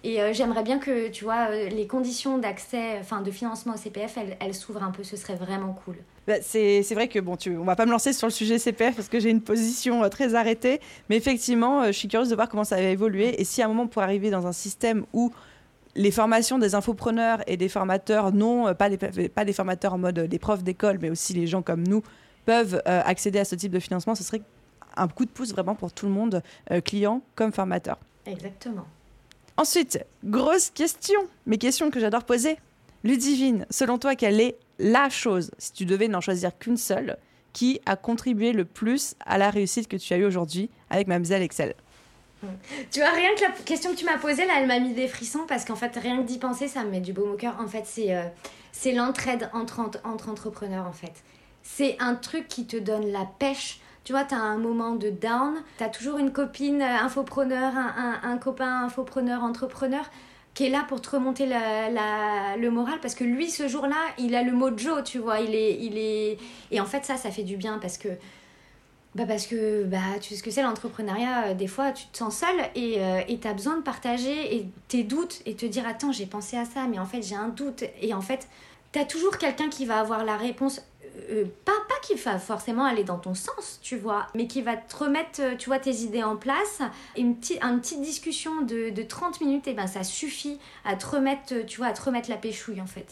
Et 0.04 0.20
euh, 0.20 0.32
j'aimerais 0.32 0.62
bien 0.62 0.78
que, 0.78 1.08
tu 1.08 1.24
vois, 1.24 1.48
euh, 1.50 1.68
les 1.68 1.86
conditions 1.86 2.38
d'accès, 2.38 2.98
enfin 3.00 3.20
de 3.20 3.30
financement 3.30 3.74
au 3.74 3.76
CPF, 3.76 4.18
elles, 4.40 4.54
s'ouvrent 4.54 4.84
un 4.84 4.90
peu, 4.90 5.02
ce 5.02 5.16
serait 5.16 5.34
vraiment 5.34 5.76
cool. 5.84 5.96
Bah, 6.26 6.34
c'est 6.40 6.82
vrai 6.92 7.08
que, 7.08 7.18
bon, 7.18 7.36
tu, 7.36 7.56
on 7.56 7.64
va 7.64 7.76
pas 7.76 7.86
me 7.86 7.90
lancer 7.90 8.12
sur 8.12 8.26
le 8.26 8.32
sujet 8.32 8.58
CPF 8.58 8.94
parce 8.94 9.08
que 9.08 9.18
j'ai 9.18 9.30
une 9.30 9.42
position 9.42 10.04
euh, 10.04 10.08
très 10.08 10.34
arrêtée, 10.34 10.80
mais 11.08 11.16
effectivement, 11.16 11.84
je 11.86 11.92
suis 11.92 12.08
curieuse 12.08 12.28
de 12.28 12.34
voir 12.36 12.48
comment 12.48 12.64
ça 12.64 12.76
va 12.76 12.82
évoluer 12.82 13.40
et 13.40 13.44
si 13.44 13.62
à 13.62 13.66
un 13.66 13.68
moment 13.68 13.86
pour 13.86 14.02
arriver 14.02 14.30
dans 14.30 14.46
un 14.46 14.52
système 14.52 15.04
où 15.12 15.32
les 15.96 16.10
formations 16.10 16.58
des 16.58 16.74
infopreneurs 16.74 17.42
et 17.46 17.56
des 17.56 17.68
formateurs, 17.68 18.32
non 18.32 18.74
pas 18.74 18.90
des, 18.90 19.28
pas 19.28 19.44
des 19.44 19.52
formateurs 19.54 19.94
en 19.94 19.98
mode 19.98 20.20
des 20.20 20.38
profs 20.38 20.62
d'école, 20.62 20.98
mais 21.00 21.10
aussi 21.10 21.32
les 21.32 21.46
gens 21.46 21.62
comme 21.62 21.86
nous, 21.86 22.02
peuvent 22.44 22.82
accéder 22.84 23.38
à 23.38 23.44
ce 23.44 23.54
type 23.54 23.72
de 23.72 23.80
financement, 23.80 24.14
ce 24.14 24.22
serait 24.22 24.42
un 24.96 25.08
coup 25.08 25.24
de 25.24 25.30
pouce 25.30 25.52
vraiment 25.52 25.74
pour 25.74 25.92
tout 25.92 26.06
le 26.06 26.12
monde, 26.12 26.42
client 26.84 27.22
comme 27.34 27.50
formateur. 27.50 27.98
Exactement. 28.26 28.86
Ensuite, 29.56 30.04
grosse 30.24 30.70
question, 30.70 31.20
mais 31.46 31.58
question 31.58 31.90
que 31.90 32.00
j'adore 32.00 32.24
poser. 32.24 32.58
Ludivine, 33.04 33.66
selon 33.70 33.98
toi, 33.98 34.16
quelle 34.16 34.40
est 34.40 34.56
la 34.78 35.08
chose, 35.08 35.50
si 35.58 35.72
tu 35.72 35.86
devais 35.86 36.08
n'en 36.08 36.20
choisir 36.20 36.58
qu'une 36.58 36.76
seule, 36.76 37.16
qui 37.52 37.80
a 37.86 37.96
contribué 37.96 38.52
le 38.52 38.64
plus 38.64 39.14
à 39.24 39.38
la 39.38 39.48
réussite 39.48 39.88
que 39.88 39.96
tu 39.96 40.12
as 40.12 40.18
eue 40.18 40.24
aujourd'hui 40.24 40.68
avec 40.90 41.06
Mademoiselle 41.06 41.42
Excel? 41.42 41.74
Tu 42.90 43.00
vois, 43.00 43.10
rien 43.10 43.34
que 43.34 43.42
la 43.42 43.50
question 43.64 43.92
que 43.92 43.96
tu 43.96 44.04
m'as 44.04 44.18
posée, 44.18 44.46
là, 44.46 44.54
elle 44.60 44.66
m'a 44.66 44.78
mis 44.78 44.92
des 44.92 45.08
frissons 45.08 45.46
parce 45.48 45.64
qu'en 45.64 45.74
fait, 45.74 45.96
rien 45.96 46.22
que 46.22 46.26
d'y 46.26 46.38
penser, 46.38 46.68
ça 46.68 46.84
me 46.84 46.90
met 46.90 47.00
du 47.00 47.14
baume 47.14 47.30
au 47.30 47.36
cœur. 47.36 47.56
En 47.58 47.66
fait, 47.66 47.84
c'est 47.86 48.14
euh, 48.14 48.24
c'est 48.72 48.92
l'entraide 48.92 49.48
entre, 49.54 49.80
entre 50.04 50.28
entrepreneurs, 50.28 50.86
en 50.86 50.92
fait. 50.92 51.14
C'est 51.62 51.96
un 51.98 52.14
truc 52.14 52.46
qui 52.46 52.66
te 52.66 52.76
donne 52.76 53.10
la 53.10 53.24
pêche 53.38 53.80
tu 54.06 54.12
vois, 54.12 54.22
tu 54.22 54.36
un 54.36 54.56
moment 54.56 54.94
de 54.94 55.10
down, 55.10 55.56
tu 55.78 55.82
as 55.82 55.88
toujours 55.88 56.18
une 56.18 56.30
copine 56.30 56.80
euh, 56.80 56.98
infopreneur, 57.02 57.72
un, 57.76 58.20
un, 58.22 58.38
copain 58.38 58.84
infopreneur, 58.84 59.42
entrepreneur 59.42 60.08
qui 60.54 60.64
est 60.64 60.70
là 60.70 60.84
pour 60.86 61.00
te 61.00 61.10
remonter 61.10 61.44
le 61.46 62.68
moral 62.68 63.00
parce 63.02 63.16
que 63.16 63.24
lui 63.24 63.50
ce 63.50 63.66
jour-là 63.66 63.96
il 64.16 64.36
a 64.36 64.42
le 64.42 64.52
mojo 64.52 65.02
tu 65.02 65.18
vois 65.18 65.40
il 65.40 65.54
est 65.54 66.38
et 66.70 66.80
en 66.80 66.86
fait 66.86 67.04
ça 67.04 67.16
ça 67.18 67.30
fait 67.30 67.42
du 67.42 67.58
bien 67.58 67.78
parce 67.78 67.98
que 67.98 68.08
bah 69.14 69.24
parce 69.26 69.46
que 69.46 69.84
bah 69.84 69.98
tu 70.22 70.30
sais 70.30 70.36
ce 70.36 70.42
que 70.42 70.50
c'est 70.50 70.62
l'entrepreneuriat 70.62 71.48
euh, 71.48 71.54
des 71.54 71.66
fois 71.66 71.92
tu 71.92 72.06
te 72.06 72.16
sens 72.16 72.38
seul 72.38 72.56
et 72.74 72.94
euh, 73.00 73.20
tu 73.28 73.54
besoin 73.54 73.76
de 73.76 73.82
partager 73.82 74.66
tes 74.88 75.02
doutes 75.02 75.42
et 75.44 75.56
te 75.56 75.66
dire 75.66 75.86
attends 75.86 76.12
j'ai 76.12 76.26
pensé 76.26 76.56
à 76.56 76.64
ça 76.64 76.86
mais 76.88 76.98
en 76.98 77.06
fait 77.06 77.20
j'ai 77.20 77.36
un 77.36 77.48
doute 77.48 77.84
et 78.00 78.14
en 78.14 78.22
fait 78.22 78.48
tu 78.92 79.06
toujours 79.06 79.36
quelqu'un 79.36 79.68
qui 79.68 79.84
va 79.84 80.00
avoir 80.00 80.24
la 80.24 80.38
réponse 80.38 80.80
euh, 81.30 81.44
pas, 81.64 81.72
pas 81.88 81.94
qu'il 82.02 82.18
va 82.18 82.38
forcément 82.38 82.84
aller 82.84 83.04
dans 83.04 83.18
ton 83.18 83.34
sens, 83.34 83.78
tu 83.82 83.96
vois, 83.96 84.26
mais 84.34 84.46
qui 84.46 84.62
va 84.62 84.76
te 84.76 84.96
remettre, 84.96 85.40
euh, 85.40 85.56
tu 85.56 85.68
vois, 85.68 85.78
tes 85.78 85.94
idées 85.94 86.22
en 86.22 86.36
place. 86.36 86.80
Une, 87.16 87.36
petite, 87.36 88.00
discussion 88.00 88.62
de, 88.62 88.90
de 88.90 89.02
30 89.02 89.40
minutes, 89.40 89.66
et 89.66 89.74
ben 89.74 89.86
ça 89.86 90.04
suffit 90.04 90.58
à 90.84 90.96
te 90.96 91.06
remettre, 91.06 91.52
euh, 91.52 91.64
tu 91.64 91.78
vois, 91.78 91.88
à 91.88 91.92
te 91.92 92.02
remettre 92.02 92.30
la 92.30 92.36
péchouille 92.36 92.80
en 92.80 92.86
fait. 92.86 93.06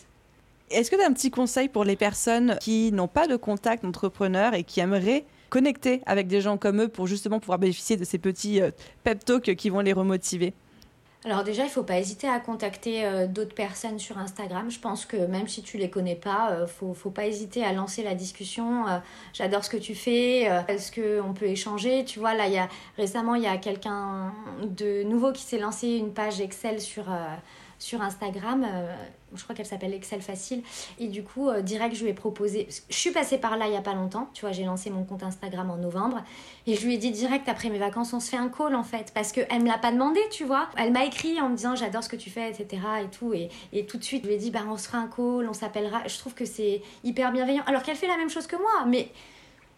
Est-ce 0.71 0.91
que 0.91 0.97
tu 0.97 1.03
as 1.03 1.07
un 1.07 1.13
petit 1.13 1.31
conseil 1.31 1.69
pour 1.69 1.85
les 1.85 1.97
personnes 1.97 2.57
qui 2.61 2.93
n'ont 2.93 3.09
pas 3.09 3.27
de 3.27 3.37
contact 3.37 3.85
entrepreneur 3.85 4.55
et 4.55 4.65
qui 4.65 4.81
aimeraient 4.81 5.25
connecter 5.51 6.03
avec 6.07 6.27
des 6.27 6.41
gens 6.41 6.57
comme 6.57 6.83
eux 6.83 6.89
pour 6.89 7.07
justement 7.07 7.39
pouvoir 7.39 7.59
bénéficier 7.59 7.97
de 7.97 8.05
ces 8.05 8.19
petits 8.19 8.61
pep 9.05 9.25
talks 9.25 9.55
qui 9.57 9.71
vont 9.71 9.81
les 9.81 9.93
remotiver? 9.93 10.55
Alors 11.25 11.43
déjà, 11.43 11.65
il 11.65 11.71
faut 11.71 11.83
pas 11.83 11.99
hésiter 11.99 12.29
à 12.29 12.39
contacter 12.39 13.07
euh, 13.07 13.27
d'autres 13.27 13.55
personnes 13.55 13.99
sur 13.99 14.19
Instagram. 14.19 14.71
Je 14.71 14.79
pense 14.79 15.07
que 15.07 15.17
même 15.17 15.49
si 15.49 15.63
tu 15.63 15.79
les 15.79 15.89
connais 15.89 16.17
pas, 16.17 16.51
euh, 16.51 16.67
faut, 16.67 16.93
faut 16.93 17.11
pas 17.11 17.25
hésiter 17.27 17.65
à 17.65 17.73
lancer 17.73 18.03
la 18.03 18.15
discussion. 18.15 18.87
Euh, 18.87 18.99
j'adore 19.33 19.65
ce 19.65 19.71
que 19.71 19.79
tu 19.79 19.95
fais. 19.95 20.43
Est-ce 20.69 20.93
qu'on 20.93 21.33
peut 21.33 21.47
échanger? 21.47 22.05
Tu 22.05 22.19
vois, 22.19 22.35
là, 22.35 22.47
il 22.47 22.53
y 22.53 22.59
a, 22.59 22.69
récemment, 22.99 23.37
il 23.37 23.43
y 23.43 23.47
a 23.47 23.57
quelqu'un 23.57 24.35
de 24.63 25.03
nouveau 25.05 25.33
qui 25.33 25.43
s'est 25.43 25.59
lancé 25.59 25.89
une 25.89 26.13
page 26.13 26.43
Excel 26.43 26.79
sur 26.79 27.05
sur 27.85 28.01
Instagram. 28.01 28.65
Euh, 28.67 28.95
je 29.35 29.43
crois 29.43 29.55
qu'elle 29.55 29.67
s'appelle 29.67 29.93
Excel 29.93 30.23
Facile. 30.23 30.63
Et 30.99 31.09
du 31.09 31.23
coup, 31.23 31.51
euh, 31.51 31.61
direct, 31.61 31.95
je 31.95 32.05
lui 32.05 32.11
ai 32.11 32.15
proposé. 32.15 32.67
Je 32.89 32.97
suis 32.97 33.11
passée 33.11 33.37
par 33.37 33.59
là 33.59 33.67
il 33.67 33.73
n'y 33.73 33.77
a 33.77 33.83
pas 33.83 33.93
longtemps. 33.93 34.31
Tu 34.33 34.41
vois, 34.41 34.53
j'ai 34.53 34.65
lancé 34.65 34.89
mon 34.89 35.05
compte 35.05 35.23
Instagram 35.23 35.71
en 35.71 35.77
novembre. 35.77 36.25
Et 36.67 36.77
je 36.77 36.87
lui 36.87 36.95
ai 36.95 36.99
dit 36.99 37.11
direct 37.11 37.47
après 37.49 37.69
mes 37.69 37.79
vacances, 37.79 38.15
on 38.15 38.21
se 38.21 38.31
fait 38.31 38.39
un 38.39 38.49
call 38.49 38.75
en 38.75 38.85
fait. 38.85 39.13
Parce 39.15 39.33
qu'elle 39.33 39.61
me 39.61 39.69
l'a 39.69 39.77
pas 39.77 39.93
demandé, 39.93 40.21
tu 40.31 40.45
vois. 40.45 40.69
Elle 40.79 40.93
m'a 40.93 41.05
écrit 41.05 41.39
en 41.41 41.51
me 41.51 41.57
disant 41.57 41.77
j'adore 41.77 42.03
ce 42.03 42.09
que 42.09 42.17
tu 42.17 42.31
fais, 42.31 42.51
etc. 42.51 42.83
Et 43.05 43.09
tout. 43.09 43.35
Et, 43.35 43.51
et 43.75 43.85
tout 43.85 43.99
de 43.99 44.05
suite, 44.05 44.23
je 44.25 44.29
lui 44.29 44.37
ai 44.37 44.39
dit 44.39 44.51
bah, 44.51 44.61
on 44.67 44.79
se 44.79 44.89
fera 44.89 44.99
un 44.99 45.09
call, 45.09 45.47
on 45.47 45.53
s'appellera. 45.53 46.03
Je 46.07 46.19
trouve 46.19 46.33
que 46.33 46.47
c'est 46.47 46.81
hyper 47.03 47.33
bienveillant. 47.33 47.65
Alors 47.67 47.83
qu'elle 47.83 47.97
fait 47.97 48.09
la 48.09 48.17
même 48.17 48.31
chose 48.31 48.47
que 48.47 48.57
moi. 48.57 48.87
Mais 48.87 49.11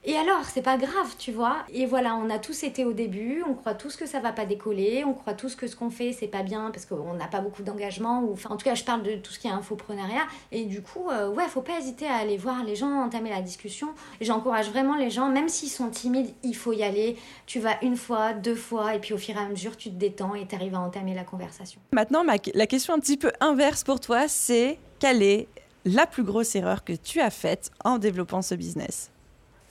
et 0.09 0.17
alors, 0.17 0.45
c'est 0.45 0.63
pas 0.63 0.77
grave, 0.77 1.17
tu 1.19 1.33
vois. 1.33 1.57
Et 1.75 1.85
voilà, 1.85 2.15
on 2.15 2.31
a 2.31 2.39
tous 2.39 2.63
été 2.63 2.85
au 2.85 2.93
début, 2.93 3.43
on 3.45 3.55
croit 3.55 3.75
tous 3.75 3.97
que 3.97 4.07
ça 4.07 4.21
va 4.21 4.31
pas 4.31 4.47
décoller, 4.47 5.05
on 5.05 5.13
croit 5.13 5.35
tous 5.35 5.57
que 5.57 5.67
ce 5.67 5.75
qu'on 5.75 5.91
fait 5.91 6.13
c'est 6.13 6.29
pas 6.29 6.45
bien 6.45 6.71
parce 6.71 6.87
qu'on 6.87 7.15
n'a 7.15 7.27
pas 7.27 7.41
beaucoup 7.41 7.65
d'engagement. 7.65 8.23
Ou 8.23 8.37
en 8.49 8.57
tout 8.57 8.65
cas, 8.65 8.77
je 8.77 8.85
parle 8.85 9.03
de 9.03 9.17
tout 9.17 9.33
ce 9.33 9.41
qui 9.41 9.49
est 9.49 9.51
infoprenariat. 9.51 10.23
Et 10.53 10.65
du 10.65 10.81
coup, 10.81 11.11
euh, 11.11 11.29
ouais, 11.31 11.43
faut 11.49 11.61
pas 11.61 11.81
hésiter 11.81 12.07
à 12.07 12.15
aller 12.15 12.37
voir 12.37 12.63
les 12.63 12.77
gens, 12.77 13.03
entamer 13.03 13.31
la 13.31 13.43
discussion. 13.43 13.89
J'encourage 14.21 14.71
vraiment 14.71 14.95
les 14.95 15.11
gens, 15.11 15.29
même 15.29 15.49
s'ils 15.49 15.71
sont 15.71 15.91
timides, 15.91 16.33
il 16.45 16.55
faut 16.55 16.73
y 16.73 16.85
aller. 16.85 17.17
Tu 17.47 17.59
vas 17.59 17.77
une 17.83 17.97
fois, 17.97 18.33
deux 18.33 18.55
fois, 18.55 18.95
et 18.95 19.01
puis 19.01 19.13
au 19.13 19.19
fur 19.19 19.35
et 19.37 19.41
à 19.41 19.49
mesure, 19.49 19.77
tu 19.77 19.91
te 19.91 19.97
détends 19.97 20.37
et 20.37 20.47
tu 20.47 20.55
arrives 20.55 20.77
à 20.77 20.81
entamer 20.81 21.15
la 21.15 21.25
conversation. 21.25 21.81
Maintenant, 21.91 22.23
la 22.55 22.67
question 22.67 22.95
un 22.95 23.01
petit 23.01 23.17
peu 23.17 23.33
inverse 23.41 23.83
pour 23.83 23.99
toi, 23.99 24.29
c'est 24.29 24.79
quelle 25.01 25.25
est 25.25 25.49
la 25.85 26.07
plus 26.07 26.23
grosse 26.23 26.55
erreur 26.55 26.85
que 26.85 26.93
tu 26.93 27.21
as 27.21 27.31
faite 27.31 27.71
en 27.85 27.99
développant 27.99 28.43
ce 28.43 28.55
business? 28.55 29.11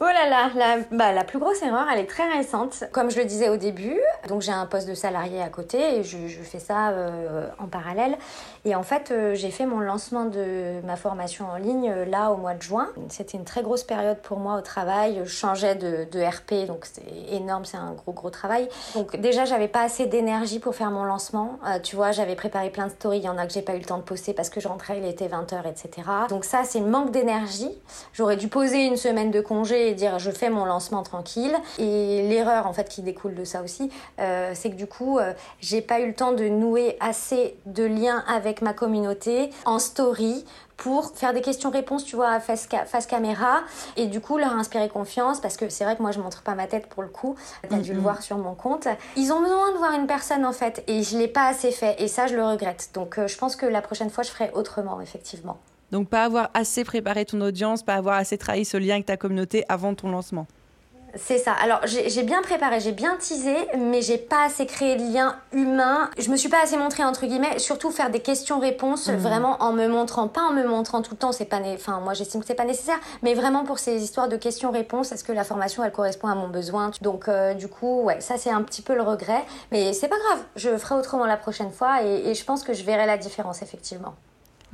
Oh 0.02 0.04
là 0.04 0.28
là, 0.30 0.50
la, 0.54 0.78
bah, 0.92 1.14
la 1.14 1.24
plus 1.24 1.40
grosse 1.40 1.62
erreur, 1.62 1.88
elle 1.90 2.00
est 2.00 2.10
très 2.10 2.30
récente. 2.30 2.84
Comme 2.92 3.10
je 3.10 3.18
le 3.18 3.24
disais 3.24 3.48
au 3.48 3.56
début, 3.56 3.98
donc 4.28 4.42
j'ai 4.42 4.52
un 4.52 4.66
poste 4.66 4.90
de 4.90 4.94
salarié 4.94 5.42
à 5.42 5.48
côté 5.48 6.00
et 6.00 6.04
je, 6.04 6.18
fais 6.44 6.60
ça 6.60 6.90
euh, 6.90 7.48
en 7.60 7.68
parallèle. 7.68 8.18
Et 8.66 8.76
en 8.76 8.84
fait, 8.84 9.12
euh, 9.12 9.36
j'ai 9.36 9.52
fait 9.52 9.66
mon 9.66 9.80
lancement 9.80 10.26
de 10.26 10.82
ma 10.84 10.98
formation 10.98 11.46
en 11.48 11.56
ligne 11.56 11.90
euh, 11.90 12.04
là 12.04 12.32
au 12.32 12.36
mois 12.36 12.56
de 12.56 12.62
juin. 12.62 12.90
C'était 13.08 13.38
une 13.38 13.46
très 13.46 13.62
grosse 13.62 13.86
période 13.86 14.18
pour 14.18 14.38
moi 14.38 14.58
au 14.58 14.62
travail. 14.62 15.22
Je 15.24 15.30
changeais 15.30 15.76
de, 15.76 16.06
de 16.12 16.22
RP, 16.22 16.68
donc 16.68 16.86
c'est 16.92 17.34
énorme, 17.34 17.64
c'est 17.64 17.78
un 17.78 17.94
gros 17.94 18.12
gros 18.12 18.30
travail. 18.30 18.68
Donc 18.96 19.16
déjà, 19.16 19.46
j'avais 19.46 19.70
pas 19.70 19.84
assez 19.84 20.08
d'énergie 20.08 20.60
pour 20.60 20.76
faire 20.76 20.92
mon 20.92 21.06
lancement. 21.06 21.58
tu 21.84 21.96
vois, 21.96 22.12
j'avais 22.12 22.36
préparé 22.36 22.70
plein 22.70 22.88
de 22.88 22.92
stories, 22.92 23.20
il 23.20 23.24
y 23.24 23.30
en 23.30 23.38
a 23.38 23.48
que 23.48 23.54
j'ai 23.54 23.62
pas 23.62 23.76
eu 23.76 23.80
le 23.80 23.86
temps 23.86 23.98
de 23.98 24.04
poster 24.04 24.34
parce 24.34 24.50
que 24.50 24.60
je 24.60 24.68
rentrais, 24.68 24.98
il 24.98 25.06
était 25.06 25.30
20h, 25.30 25.70
etc. 25.70 26.10
Donc 26.28 26.44
ça, 26.44 26.66
c'est 26.66 26.82
manque 26.82 27.12
d'énergie. 27.12 27.72
J'aurais 28.12 28.36
dû 28.36 28.50
poser 28.50 28.84
une 28.84 28.98
semaine 28.98 29.32
de 29.32 29.40
congé 29.40 29.85
et 29.88 29.94
dire 29.94 30.20
je 30.20 30.32
fais 30.32 30.50
mon 30.50 30.66
lancement 30.66 31.04
tranquille. 31.04 31.56
Et 31.78 32.28
l'erreur 32.28 32.68
en 32.68 32.74
fait 32.74 32.90
qui 32.90 33.02
découle 33.02 33.36
de 33.36 33.44
ça 33.44 33.62
aussi, 33.62 33.90
euh, 34.20 34.52
c'est 34.54 34.70
que 34.70 34.76
du 34.76 34.88
coup, 34.88 35.20
euh, 35.20 35.34
j'ai 35.60 35.82
pas 35.82 36.00
eu 36.00 36.08
le 36.08 36.14
temps 36.14 36.32
de 36.32 36.48
nouer 36.48 36.98
assez 37.00 37.58
de 37.66 37.84
liens 37.84 38.24
avec 38.28 38.62
ma 38.62 38.74
communauté 38.74 39.50
en 39.66 39.80
story 39.80 40.46
pour 40.78 41.12
faire 41.16 41.34
des 41.34 41.42
questions-réponses, 41.42 42.04
tu 42.04 42.16
vois, 42.16 42.40
face, 42.40 42.68
face 42.86 43.06
caméra, 43.06 43.62
et 43.96 44.08
du 44.08 44.20
coup 44.20 44.38
leur 44.38 44.52
inspirer 44.52 44.90
confiance, 44.90 45.40
parce 45.40 45.58
que 45.58 45.70
c'est 45.70 45.84
vrai 45.84 45.96
que 45.96 46.02
moi 46.02 46.12
je 46.12 46.20
montre 46.20 46.42
pas 46.42 46.56
ma 46.56 46.68
tête 46.68 46.88
pour 46.88 47.04
le 47.04 47.10
coup, 47.10 47.36
t'as 47.70 47.78
dû 47.78 47.94
le 47.94 48.00
voir 48.00 48.22
sur 48.22 48.38
mon 48.38 48.56
compte. 48.56 48.88
Ils 49.16 49.32
ont 49.32 49.40
besoin 49.40 49.72
de 49.72 49.78
voir 49.78 49.94
une 49.94 50.08
personne 50.08 50.46
en 50.46 50.52
fait, 50.52 50.84
et 50.88 51.04
je 51.04 51.18
l'ai 51.18 51.28
pas 51.28 51.48
assez 51.48 51.72
fait, 51.72 51.96
et 52.00 52.08
ça 52.08 52.28
je 52.28 52.36
le 52.36 52.46
regrette. 52.46 52.90
Donc 52.94 53.18
euh, 53.18 53.28
je 53.28 53.38
pense 53.38 53.56
que 53.56 53.66
la 53.66 53.82
prochaine 53.82 54.10
fois 54.10 54.24
je 54.24 54.32
ferai 54.32 54.52
autrement, 54.54 55.00
effectivement. 55.02 55.58
Donc 55.92 56.10
pas 56.10 56.24
avoir 56.24 56.50
assez 56.54 56.84
préparé 56.84 57.26
ton 57.26 57.42
audience, 57.42 57.84
pas 57.84 57.96
avoir 57.96 58.16
assez 58.16 58.38
trahi 58.38 58.66
ce 58.66 58.78
lien 58.78 58.96
avec 58.96 59.06
ta 59.06 59.18
communauté 59.18 59.64
avant 59.70 59.94
ton 59.94 60.10
lancement. 60.10 60.48
C'est 61.18 61.38
ça. 61.38 61.54
Alors 61.54 61.80
j'ai 61.86 62.24
bien 62.24 62.42
préparé, 62.42 62.82
j'ai 62.82 62.92
bien 62.92 63.16
teasé, 63.16 63.56
mais 63.78 64.02
j'ai 64.02 64.18
pas 64.18 64.46
assez 64.46 64.66
créé 64.66 64.98
de 64.98 65.14
lien 65.14 65.38
humain. 65.54 66.10
Je 66.18 66.30
me 66.30 66.36
suis 66.36 66.50
pas 66.50 66.62
assez 66.62 66.76
montré 66.76 67.06
entre 67.06 67.26
guillemets. 67.26 67.58
Surtout 67.58 67.90
faire 67.90 68.10
des 68.10 68.20
questions-réponses, 68.20 69.08
mmh. 69.08 69.16
vraiment 69.16 69.56
en 69.62 69.72
me 69.72 69.88
montrant, 69.88 70.28
pas 70.28 70.42
en 70.42 70.52
me 70.52 70.68
montrant 70.68 71.02
tout 71.02 71.12
le 71.12 71.18
temps. 71.18 71.32
C'est 71.32 71.46
pas, 71.46 71.62
enfin 71.74 72.02
moi 72.02 72.14
j'estime 72.14 72.42
que 72.42 72.48
c'est 72.48 72.54
pas 72.54 72.66
nécessaire, 72.66 73.00
mais 73.24 73.34
vraiment 73.34 73.64
pour 73.64 73.80
ces 73.80 74.04
histoires 74.04 74.28
de 74.28 74.36
questions-réponses, 74.36 75.14
est-ce 75.14 75.24
que 75.24 75.32
la 75.32 75.46
formation 75.46 75.86
elle 75.86 75.94
correspond 75.94 76.28
à 76.28 76.36
mon 76.36 76.50
besoin? 76.50 76.92
Donc 77.02 77.30
euh, 77.30 77.54
du 77.54 77.70
coup, 77.70 78.02
ouais, 78.02 78.20
ça 78.20 78.38
c'est 78.38 78.52
un 78.52 78.62
petit 78.64 78.82
peu 78.82 78.94
le 78.94 79.02
regret, 79.02 79.46
mais 79.72 79.94
c'est 79.94 80.10
pas 80.10 80.18
grave. 80.18 80.44
Je 80.58 80.78
ferai 80.78 80.96
autrement 80.96 81.26
la 81.26 81.38
prochaine 81.38 81.72
fois 81.72 82.04
et 82.04 82.34
je 82.34 82.44
pense 82.44 82.64
que 82.64 82.74
je 82.74 82.84
verrai 82.84 83.06
la 83.06 83.18
différence 83.18 83.62
effectivement 83.62 84.16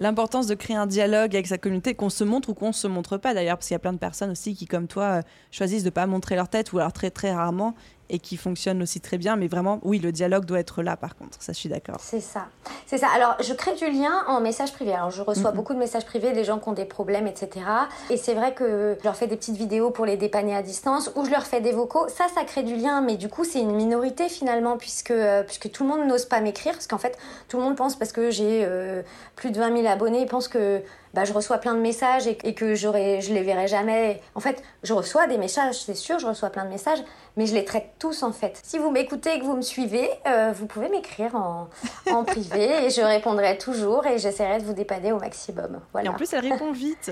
l'importance 0.02 0.48
de 0.48 0.56
créer 0.56 0.76
un 0.76 0.88
dialogue 0.88 1.36
avec 1.36 1.48
sa 1.48 1.60
communauté, 1.60 1.94
qu'on 1.94 2.10
se 2.10 2.24
montre 2.24 2.50
ou 2.50 2.54
qu'on 2.56 2.74
se 2.74 2.88
montre 2.88 3.18
pas 3.18 3.34
d'ailleurs, 3.34 3.58
parce 3.58 3.68
qu'il 3.68 3.76
y 3.76 3.78
a 3.78 3.80
plein 3.80 3.94
de 3.94 4.00
personnes 4.00 4.32
aussi 4.32 4.56
qui, 4.56 4.66
comme 4.66 4.88
toi, 4.88 5.04
euh, 5.04 5.22
choisissent 5.52 5.84
de 5.84 5.92
pas 5.92 6.08
montrer 6.08 6.36
leur 6.36 6.50
tête 6.50 6.74
ou 6.74 6.80
alors 6.80 6.92
très 6.92 7.12
très 7.12 7.32
rarement 7.32 7.76
et 8.12 8.20
qui 8.20 8.38
fonctionne 8.38 8.82
aussi 8.84 9.00
très 9.00 9.18
bien. 9.18 9.36
Mais 9.38 9.48
vraiment, 9.48 9.80
oui, 9.84 9.98
le 9.98 10.12
dialogue 10.12 10.46
doit 10.46 10.60
être 10.60 10.84
là 10.84 10.98
par 10.98 11.16
contre. 11.16 11.42
Ça, 11.42 11.54
je 11.54 11.58
suis 11.58 11.70
d'accord. 11.70 11.98
C'est 12.00 12.20
ça. 12.20 12.48
C'est 12.86 12.98
ça. 12.98 13.08
Alors, 13.16 13.36
je 13.42 13.54
crée 13.54 13.74
du 13.74 13.90
lien 13.90 14.24
en 14.28 14.42
message 14.42 14.74
privé. 14.74 14.94
Alors, 14.94 15.10
je 15.10 15.22
reçois 15.22 15.52
beaucoup 15.52 15.74
de 15.74 15.80
messages 15.80 16.06
privés 16.06 16.34
des 16.34 16.44
gens 16.44 16.60
qui 16.60 16.70
ont 16.70 16.74
des 16.74 16.86
problèmes, 16.86 17.26
etc. 17.26 17.66
Et 18.10 18.18
c'est 18.18 18.34
vrai 18.34 18.54
que 18.54 18.98
je 19.00 19.04
leur 19.04 19.16
fais 19.16 19.28
des 19.28 19.38
petites 19.38 19.56
vidéos 19.56 19.90
pour 19.90 20.06
les 20.06 20.18
dépanner 20.18 20.56
à 20.56 20.62
distance 20.62 21.10
ou 21.16 21.26
je 21.26 21.32
leur 21.32 21.44
fais 21.44 21.62
des 21.62 21.72
vocaux. 21.72 22.08
Ça, 22.10 22.26
ça 22.36 22.44
crée 22.44 22.64
du 22.64 22.76
lien. 22.76 23.02
Mais 23.02 23.16
du 23.16 23.30
coup, 23.30 23.46
c'est 23.46 23.62
une 23.62 23.76
minorité 23.76 24.28
finalement 24.28 24.78
puisque, 24.78 25.12
euh, 25.12 25.44
puisque 25.44 25.72
tout 25.72 25.84
le 25.84 25.90
monde 25.90 26.08
n'ose 26.08 26.26
pas 26.26 26.42
m'écrire. 26.42 26.74
Parce 26.74 26.88
qu'en 26.88 26.98
fait, 26.98 27.18
tout 27.48 27.58
le 27.58 27.64
monde 27.64 27.78
pense 27.78 27.96
parce 27.96 28.12
que 28.12 28.30
j'ai 28.30 28.64
euh, 28.66 29.02
plus 29.38 29.52
de 29.52 29.58
20 29.58 29.78
000 29.78 29.88
abonnés, 29.88 30.26
pense 30.26 30.50
que 30.50 30.82
bah, 31.14 31.26
je 31.26 31.34
reçois 31.34 31.58
plein 31.58 31.74
de 31.74 31.80
messages 31.80 32.28
et, 32.28 32.36
que 32.36 32.76
j'aurais, 32.76 33.22
je 33.22 33.34
les 33.34 33.44
verrai 33.44 33.68
jamais. 33.68 34.22
En 34.36 34.40
fait, 34.40 34.62
je 34.84 34.94
reçois 34.94 35.28
des 35.28 35.38
messages, 35.38 35.82
c'est 35.84 35.96
sûr, 35.96 36.20
je 36.20 36.28
reçois 36.28 36.50
plein 36.50 36.66
de 36.66 36.70
messages, 36.70 37.04
mais 37.38 37.46
je 37.46 37.54
les 37.54 37.66
traite 37.66 37.92
tous 38.00 38.24
en 38.24 38.32
fait. 38.32 38.60
Si 38.64 38.78
vous 38.78 38.92
m'écoutez 38.92 39.36
et 39.36 39.40
que 39.40 39.46
vous 39.46 39.56
me 39.56 39.62
suivez, 39.62 40.10
euh, 40.28 40.54
vous 40.56 40.68
pouvez 40.68 40.90
m'écrire 40.90 41.36
en, 41.36 41.70
en 42.12 42.24
privé 42.26 42.86
et 42.86 42.90
je 42.90 43.02
répondrai 43.02 43.58
toujours 43.58 44.06
et 44.06 44.20
j'essaierai 44.20 44.60
de 44.60 44.64
vous 44.64 44.74
dépanner 44.74 45.12
au 45.12 45.20
maximum. 45.20 45.82
Voilà. 45.92 46.10
Et 46.10 46.14
en 46.14 46.16
plus, 46.16 46.32
elle 46.34 46.48
répond 46.48 46.72
vite. 46.72 47.12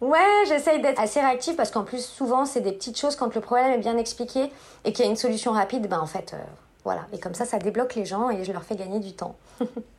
Ouais, 0.00 0.44
j'essaye 0.46 0.82
d'être 0.82 1.00
assez 1.00 1.20
réactive 1.20 1.54
parce 1.54 1.70
qu'en 1.70 1.84
plus, 1.84 2.04
souvent, 2.04 2.44
c'est 2.44 2.60
des 2.60 2.72
petites 2.72 2.98
choses 2.98 3.16
quand 3.16 3.34
le 3.34 3.40
problème 3.40 3.72
est 3.72 3.78
bien 3.78 3.96
expliqué 3.96 4.50
et 4.84 4.92
qu'il 4.92 5.04
y 5.04 5.08
a 5.08 5.10
une 5.10 5.16
solution 5.16 5.52
rapide, 5.52 5.88
ben 5.88 6.00
en 6.00 6.06
fait, 6.06 6.34
euh, 6.34 6.38
voilà. 6.84 7.06
Et 7.12 7.18
comme 7.18 7.34
ça, 7.34 7.44
ça 7.44 7.58
débloque 7.58 7.94
les 7.94 8.04
gens 8.04 8.28
et 8.28 8.44
je 8.44 8.52
leur 8.52 8.64
fais 8.64 8.76
gagner 8.76 9.00
du 9.00 9.14
temps. 9.14 9.36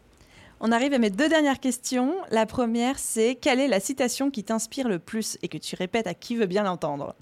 On 0.68 0.72
arrive 0.72 0.94
à 0.94 0.98
mes 0.98 1.12
deux 1.12 1.30
dernières 1.30 1.60
questions. 1.60 2.16
La 2.32 2.48
première, 2.48 2.98
c'est 2.98 3.36
quelle 3.36 3.60
est 3.60 3.68
la 3.68 3.80
citation 3.80 4.32
qui 4.32 4.44
t'inspire 4.44 4.88
le 4.88 4.98
plus 4.98 5.38
et 5.44 5.48
que 5.48 5.60
tu 5.60 5.76
répètes 5.76 6.08
à 6.08 6.16
qui 6.16 6.36
veut 6.36 6.48
bien 6.48 6.64
l'entendre? 6.64 7.14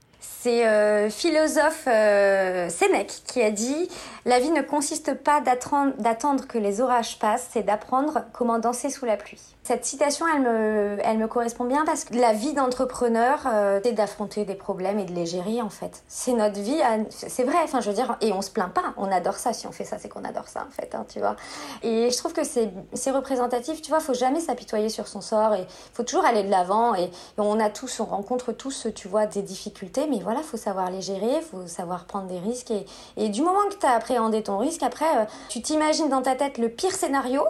C'est 0.43 0.67
euh, 0.67 1.09
philosophe 1.09 1.85
euh, 1.87 2.69
Sénèque 2.69 3.21
qui 3.27 3.41
a 3.41 3.51
dit 3.51 3.89
La 4.25 4.39
vie 4.39 4.51
ne 4.51 4.61
consiste 4.61 5.13
pas 5.13 5.41
d'attendre 5.41 6.47
que 6.47 6.57
les 6.57 6.81
orages 6.81 7.19
passent, 7.19 7.49
c'est 7.51 7.63
d'apprendre 7.63 8.23
comment 8.33 8.59
danser 8.59 8.89
sous 8.89 9.05
la 9.05 9.17
pluie. 9.17 9.39
Cette 9.63 9.85
citation, 9.85 10.25
elle 10.27 10.41
me, 10.41 10.97
elle 11.03 11.17
me 11.17 11.27
correspond 11.27 11.63
bien 11.63 11.85
parce 11.85 12.03
que 12.03 12.15
la 12.15 12.33
vie 12.33 12.53
d'entrepreneur, 12.53 13.47
euh, 13.47 13.79
c'est 13.81 13.93
d'affronter 13.93 14.43
des 14.43 14.55
problèmes 14.55 14.99
et 14.99 15.05
de 15.05 15.13
les 15.13 15.25
gérer 15.25 15.61
en 15.61 15.69
fait. 15.69 16.03
C'est 16.09 16.33
notre 16.33 16.59
vie, 16.59 16.81
c'est 17.09 17.43
vrai, 17.43 17.59
enfin 17.63 17.79
je 17.79 17.89
veux 17.89 17.95
dire, 17.95 18.17
et 18.19 18.33
on 18.33 18.41
se 18.41 18.51
plaint 18.51 18.73
pas, 18.73 18.93
on 18.97 19.09
adore 19.09 19.35
ça. 19.35 19.53
Si 19.53 19.65
on 19.67 19.71
fait 19.71 19.85
ça, 19.85 19.97
c'est 19.97 20.09
qu'on 20.09 20.25
adore 20.25 20.49
ça 20.49 20.65
en 20.67 20.71
fait, 20.71 20.93
hein, 20.95 21.05
tu 21.07 21.19
vois. 21.19 21.37
Et 21.81 22.09
je 22.11 22.17
trouve 22.17 22.33
que 22.33 22.43
c'est 22.43 23.11
représentatif, 23.11 23.81
tu 23.81 23.89
vois, 23.89 24.01
faut 24.01 24.13
jamais 24.13 24.41
s'apitoyer 24.41 24.89
sur 24.89 25.07
son 25.07 25.21
sort 25.21 25.53
et 25.53 25.65
faut 25.93 26.03
toujours 26.03 26.25
aller 26.25 26.43
de 26.43 26.51
l'avant 26.51 26.95
et, 26.95 27.09
on 27.37 27.59
a 27.59 27.69
tous, 27.69 27.99
on 27.99 28.05
rencontre 28.05 28.51
tous, 28.51 28.87
tu 28.95 29.07
vois, 29.07 29.25
des 29.25 29.41
difficultés, 29.41 30.07
mais 30.13 30.22
voilà, 30.24 30.41
faut 30.41 30.58
savoir 30.58 30.91
les 30.91 31.01
gérer, 31.01 31.41
faut 31.41 31.67
savoir 31.67 32.05
prendre 32.05 32.27
des 32.27 32.39
risques 32.39 32.72
et, 32.72 32.86
et 33.17 33.29
du 33.29 33.41
moment 33.41 33.67
que 33.70 33.75
tu 33.75 33.86
as 33.86 33.91
appréhendé 33.91 34.43
ton 34.43 34.58
risque, 34.58 34.84
après, 34.84 35.17
euh, 35.17 35.25
tu 35.50 35.62
t'imagines 35.62 36.10
dans 36.10 36.22
ta 36.22 36.36
tête 36.36 36.58
le 36.58 36.70
pire 36.70 36.93
scénario, 36.93 37.41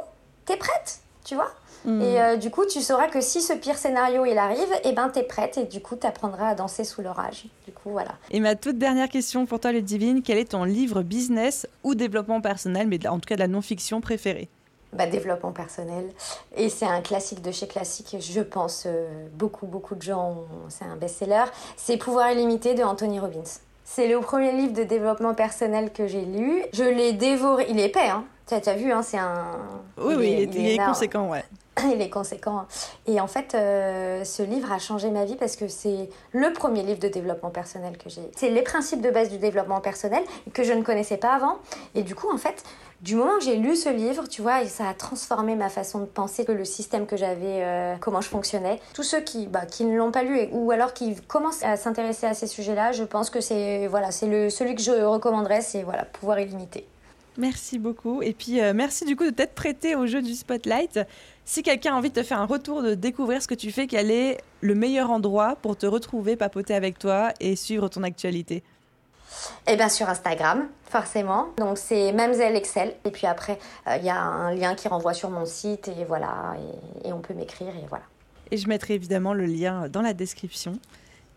t'es 0.45 0.57
prête, 0.57 1.01
tu 1.23 1.35
vois? 1.35 1.51
Mm. 1.85 2.01
Et 2.01 2.21
euh, 2.21 2.37
du 2.37 2.49
coup, 2.49 2.65
tu 2.65 2.81
sauras 2.81 3.07
que 3.07 3.19
si 3.19 3.41
ce 3.41 3.53
pire 3.53 3.77
scénario 3.77 4.25
il 4.25 4.37
arrive, 4.37 4.71
et 4.83 4.89
eh 4.89 4.91
ben 4.93 5.09
t'es 5.09 5.23
prête 5.23 5.57
et 5.57 5.65
du 5.65 5.81
coup 5.81 5.95
tu 5.99 6.07
apprendras 6.07 6.49
à 6.49 6.55
danser 6.55 6.83
sous 6.83 7.01
l'orage. 7.01 7.45
Du 7.65 7.73
coup, 7.73 7.91
voilà. 7.91 8.11
Et 8.31 8.39
ma 8.39 8.55
toute 8.55 8.77
dernière 8.77 9.09
question 9.09 9.45
pour 9.45 9.59
toi, 9.59 9.71
Ludivine, 9.71 10.21
quel 10.21 10.37
est 10.37 10.51
ton 10.51 10.63
livre 10.63 11.01
business 11.01 11.67
ou 11.83 11.95
développement 11.95 12.41
personnel, 12.41 12.87
mais 12.87 13.05
en 13.07 13.19
tout 13.19 13.27
cas 13.27 13.35
de 13.35 13.41
la 13.41 13.47
non-fiction 13.47 13.99
préférée? 13.99 14.49
Bah, 14.93 15.07
développement 15.07 15.51
personnel. 15.51 16.09
Et 16.55 16.69
c'est 16.69 16.85
un 16.85 17.01
classique 17.01 17.41
de 17.41 17.51
chez 17.51 17.67
classique, 17.67 18.17
je 18.19 18.41
pense, 18.41 18.83
euh, 18.85 19.27
beaucoup, 19.33 19.65
beaucoup 19.65 19.95
de 19.95 20.01
gens, 20.01 20.43
c'est 20.69 20.85
un 20.85 20.95
best-seller. 20.95 21.45
C'est 21.77 21.97
Pouvoir 21.97 22.31
illimité 22.31 22.73
de 22.73 22.83
Anthony 22.83 23.19
Robbins. 23.19 23.43
C'est 23.85 24.07
le 24.07 24.19
premier 24.19 24.51
livre 24.51 24.73
de 24.73 24.83
développement 24.83 25.33
personnel 25.33 25.91
que 25.91 26.07
j'ai 26.07 26.25
lu. 26.25 26.63
Je 26.73 26.83
l'ai 26.83 27.13
dévoré, 27.13 27.65
il 27.69 27.79
est 27.79 27.85
épais, 27.85 28.09
hein. 28.09 28.25
Tu 28.45 28.55
as, 28.55 28.73
vu, 28.73 28.91
hein, 28.91 29.01
c'est 29.01 29.17
un... 29.17 29.57
Oui, 29.97 30.15
oui, 30.17 30.49
il 30.53 30.67
est, 30.67 30.77
conséquent, 30.77 31.29
ouais. 31.29 31.43
il 31.93 32.01
est 32.01 32.09
conséquent. 32.09 32.65
Et 33.07 33.19
en 33.19 33.27
fait, 33.27 33.55
euh, 33.55 34.23
ce 34.23 34.43
livre 34.43 34.71
a 34.71 34.79
changé 34.79 35.09
ma 35.09 35.25
vie 35.25 35.35
parce 35.35 35.55
que 35.55 35.67
c'est 35.67 36.09
le 36.31 36.53
premier 36.53 36.83
livre 36.83 36.99
de 36.99 37.07
développement 37.07 37.49
personnel 37.49 37.97
que 37.97 38.09
j'ai. 38.09 38.29
C'est 38.35 38.49
les 38.49 38.61
principes 38.61 39.01
de 39.01 39.09
base 39.09 39.29
du 39.29 39.37
développement 39.37 39.81
personnel 39.81 40.23
que 40.53 40.63
je 40.63 40.73
ne 40.73 40.83
connaissais 40.83 41.17
pas 41.17 41.33
avant. 41.33 41.57
Et 41.95 42.03
du 42.03 42.15
coup, 42.15 42.31
en 42.31 42.37
fait, 42.37 42.63
du 43.01 43.15
moment 43.15 43.37
que 43.37 43.43
j'ai 43.43 43.57
lu 43.57 43.75
ce 43.75 43.89
livre, 43.89 44.27
tu 44.29 44.41
vois, 44.41 44.65
ça 44.65 44.87
a 44.87 44.93
transformé 44.93 45.55
ma 45.55 45.69
façon 45.69 45.99
de 45.99 46.05
penser, 46.05 46.45
le 46.47 46.65
système 46.65 47.05
que 47.05 47.17
j'avais, 47.17 47.63
euh, 47.63 47.95
comment 47.99 48.21
je 48.21 48.29
fonctionnais. 48.29 48.79
Tous 48.93 49.03
ceux 49.03 49.21
qui, 49.21 49.47
bah, 49.47 49.65
qui 49.65 49.85
ne 49.85 49.97
l'ont 49.97 50.11
pas 50.11 50.23
lu 50.23 50.47
ou 50.51 50.71
alors 50.71 50.93
qui 50.93 51.15
commencent 51.27 51.63
à 51.63 51.75
s'intéresser 51.75 52.27
à 52.27 52.33
ces 52.33 52.47
sujets-là, 52.47 52.91
je 52.91 53.03
pense 53.03 53.29
que 53.29 53.41
c'est 53.41 53.87
voilà, 53.87 54.11
c'est 54.11 54.27
le 54.27 54.49
celui 54.49 54.75
que 54.75 54.81
je 54.81 54.91
recommanderais, 54.91 55.61
c'est 55.61 55.83
voilà, 55.83 56.05
pouvoir 56.05 56.39
illimité. 56.39 56.85
Merci 57.37 57.79
beaucoup. 57.79 58.21
Et 58.21 58.33
puis, 58.33 58.61
euh, 58.61 58.73
merci 58.75 59.05
du 59.05 59.15
coup 59.15 59.25
de 59.25 59.31
t'être 59.31 59.55
prêté 59.55 59.95
au 59.95 60.05
jeu 60.05 60.21
du 60.21 60.35
Spotlight. 60.35 60.99
Si 61.45 61.61
quelqu'un 61.61 61.93
a 61.93 61.97
envie 61.97 62.09
de 62.09 62.15
te 62.15 62.23
faire 62.23 62.39
un 62.39 62.45
retour, 62.45 62.81
de 62.81 62.95
découvrir 62.95 63.41
ce 63.41 63.47
que 63.47 63.55
tu 63.55 63.71
fais, 63.71 63.85
quel 63.85 64.11
est 64.11 64.37
le 64.61 64.75
meilleur 64.75 65.11
endroit 65.11 65.57
pour 65.61 65.75
te 65.75 65.85
retrouver, 65.85 66.37
papoter 66.37 66.73
avec 66.73 66.97
toi 66.97 67.33
et 67.41 67.55
suivre 67.57 67.89
ton 67.89 68.03
actualité? 68.03 68.63
Eh 69.67 69.75
bien 69.75 69.89
sur 69.89 70.07
Instagram, 70.09 70.67
forcément. 70.85 71.47
Donc 71.57 71.77
c'est 71.77 72.13
Mamselle 72.13 72.55
Excel. 72.55 72.95
Et 73.03 73.11
puis 73.11 73.27
après, 73.27 73.59
euh, 73.87 73.97
il 73.97 74.05
y 74.05 74.09
a 74.09 74.19
un 74.19 74.53
lien 74.53 74.75
qui 74.75 74.87
renvoie 74.87 75.13
sur 75.13 75.29
mon 75.29 75.45
site 75.45 75.89
et 75.89 76.05
voilà, 76.05 76.55
et, 77.03 77.11
on 77.11 77.19
peut 77.19 77.33
m'écrire 77.33 77.75
et 77.75 77.85
voilà. 77.89 78.05
Et 78.51 78.57
je 78.57 78.67
mettrai 78.67 78.93
évidemment 78.93 79.33
le 79.33 79.45
lien 79.45 79.89
dans 79.89 80.01
la 80.01 80.13
description. 80.13 80.79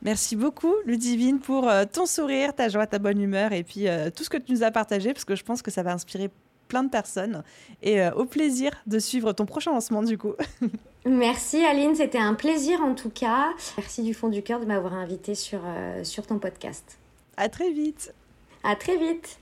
Merci 0.02 0.36
beaucoup, 0.36 0.75
Ludivine, 0.84 1.40
pour 1.40 1.68
euh, 1.68 1.84
ton 1.90 2.06
sourire, 2.06 2.54
ta 2.54 2.68
joie, 2.68 2.86
ta 2.86 2.98
bonne 2.98 3.20
humeur 3.20 3.52
et 3.52 3.64
puis 3.64 3.88
euh, 3.88 4.10
tout 4.10 4.22
ce 4.22 4.30
que 4.30 4.36
tu 4.36 4.52
nous 4.52 4.62
as 4.62 4.70
partagé, 4.70 5.12
parce 5.12 5.25
que 5.25 5.34
je 5.34 5.42
pense 5.42 5.62
que 5.62 5.70
ça 5.70 5.82
va 5.82 5.92
inspirer 5.92 6.30
plein 6.68 6.82
de 6.82 6.90
personnes. 6.90 7.42
Et 7.82 8.00
au 8.08 8.25
plaisir 8.25 8.73
de 8.87 8.99
suivre 8.99 9.32
ton 9.32 9.46
prochain 9.46 9.73
lancement, 9.73 10.02
du 10.02 10.18
coup. 10.18 10.35
Merci 11.06 11.64
Aline, 11.64 11.94
c'était 11.94 12.18
un 12.18 12.35
plaisir 12.35 12.80
en 12.80 12.94
tout 12.94 13.11
cas. 13.11 13.52
Merci 13.76 14.02
du 14.02 14.12
fond 14.12 14.28
du 14.28 14.42
cœur 14.42 14.58
de 14.58 14.64
m'avoir 14.64 14.94
invité 14.94 15.37
sur, 15.37 15.61
sur 16.02 16.26
ton 16.26 16.38
podcast. 16.40 16.99
À 17.37 17.49
très 17.49 17.70
vite. 17.70 18.12
À 18.64 18.75
très 18.75 18.96
vite. 18.96 19.38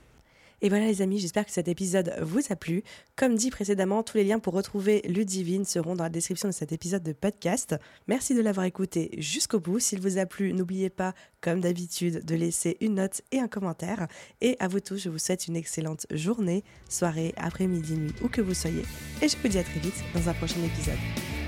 Et 0.65 0.71
voilà 0.71 0.87
les 0.87 1.03
amis, 1.03 1.19
j'espère 1.19 1.45
que 1.45 1.51
cet 1.51 1.69
épisode 1.69 2.15
vous 2.23 2.41
a 2.49 2.57
plu. 2.57 2.85
Comme 3.17 3.35
dit 3.35 3.51
précédemment, 3.51 4.03
tous 4.03 4.17
les 4.17 4.25
liens 4.25 4.39
pour 4.39 4.55
retrouver 4.55 5.03
Ludivine 5.07 5.67
seront 5.67 5.95
dans 5.95 6.05
la 6.05 6.09
description 6.09 6.49
de 6.49 6.55
cet 6.55 6.73
épisode 6.73 7.03
de 7.03 7.13
podcast. 7.13 7.77
Merci 8.09 8.35
de 8.35 8.41
l'avoir 8.41 8.65
écouté 8.65 9.11
jusqu'au 9.19 9.61
bout. 9.61 9.79
S'il 9.79 10.01
vous 10.01 10.17
a 10.17 10.25
plu, 10.25 10.55
n'oubliez 10.55 10.89
pas, 10.89 11.13
comme 11.43 11.61
d'habitude, 11.61 12.25
de 12.25 12.35
laisser 12.35 12.79
une 12.81 12.95
note 12.95 13.21
et 13.31 13.41
un 13.41 13.47
commentaire. 13.47 14.09
Et 14.41 14.57
à 14.59 14.67
vous 14.67 14.81
tous, 14.81 14.97
je 14.97 15.11
vous 15.11 15.19
souhaite 15.19 15.49
une 15.49 15.57
excellente 15.57 16.07
journée, 16.11 16.65
soirée, 16.89 17.35
après-midi, 17.37 17.93
nuit, 17.97 18.15
où 18.23 18.29
que 18.29 18.41
vous 18.41 18.55
soyez. 18.55 18.85
Et 19.21 19.29
je 19.29 19.37
vous 19.37 19.49
dis 19.49 19.59
à 19.59 19.65
très 19.65 19.81
vite 19.81 20.03
dans 20.15 20.31
un 20.31 20.33
prochain 20.33 20.65
épisode. 20.65 20.97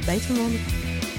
Bye 0.06 0.20
tout 0.20 0.34
le 0.34 0.40
monde 0.40 1.15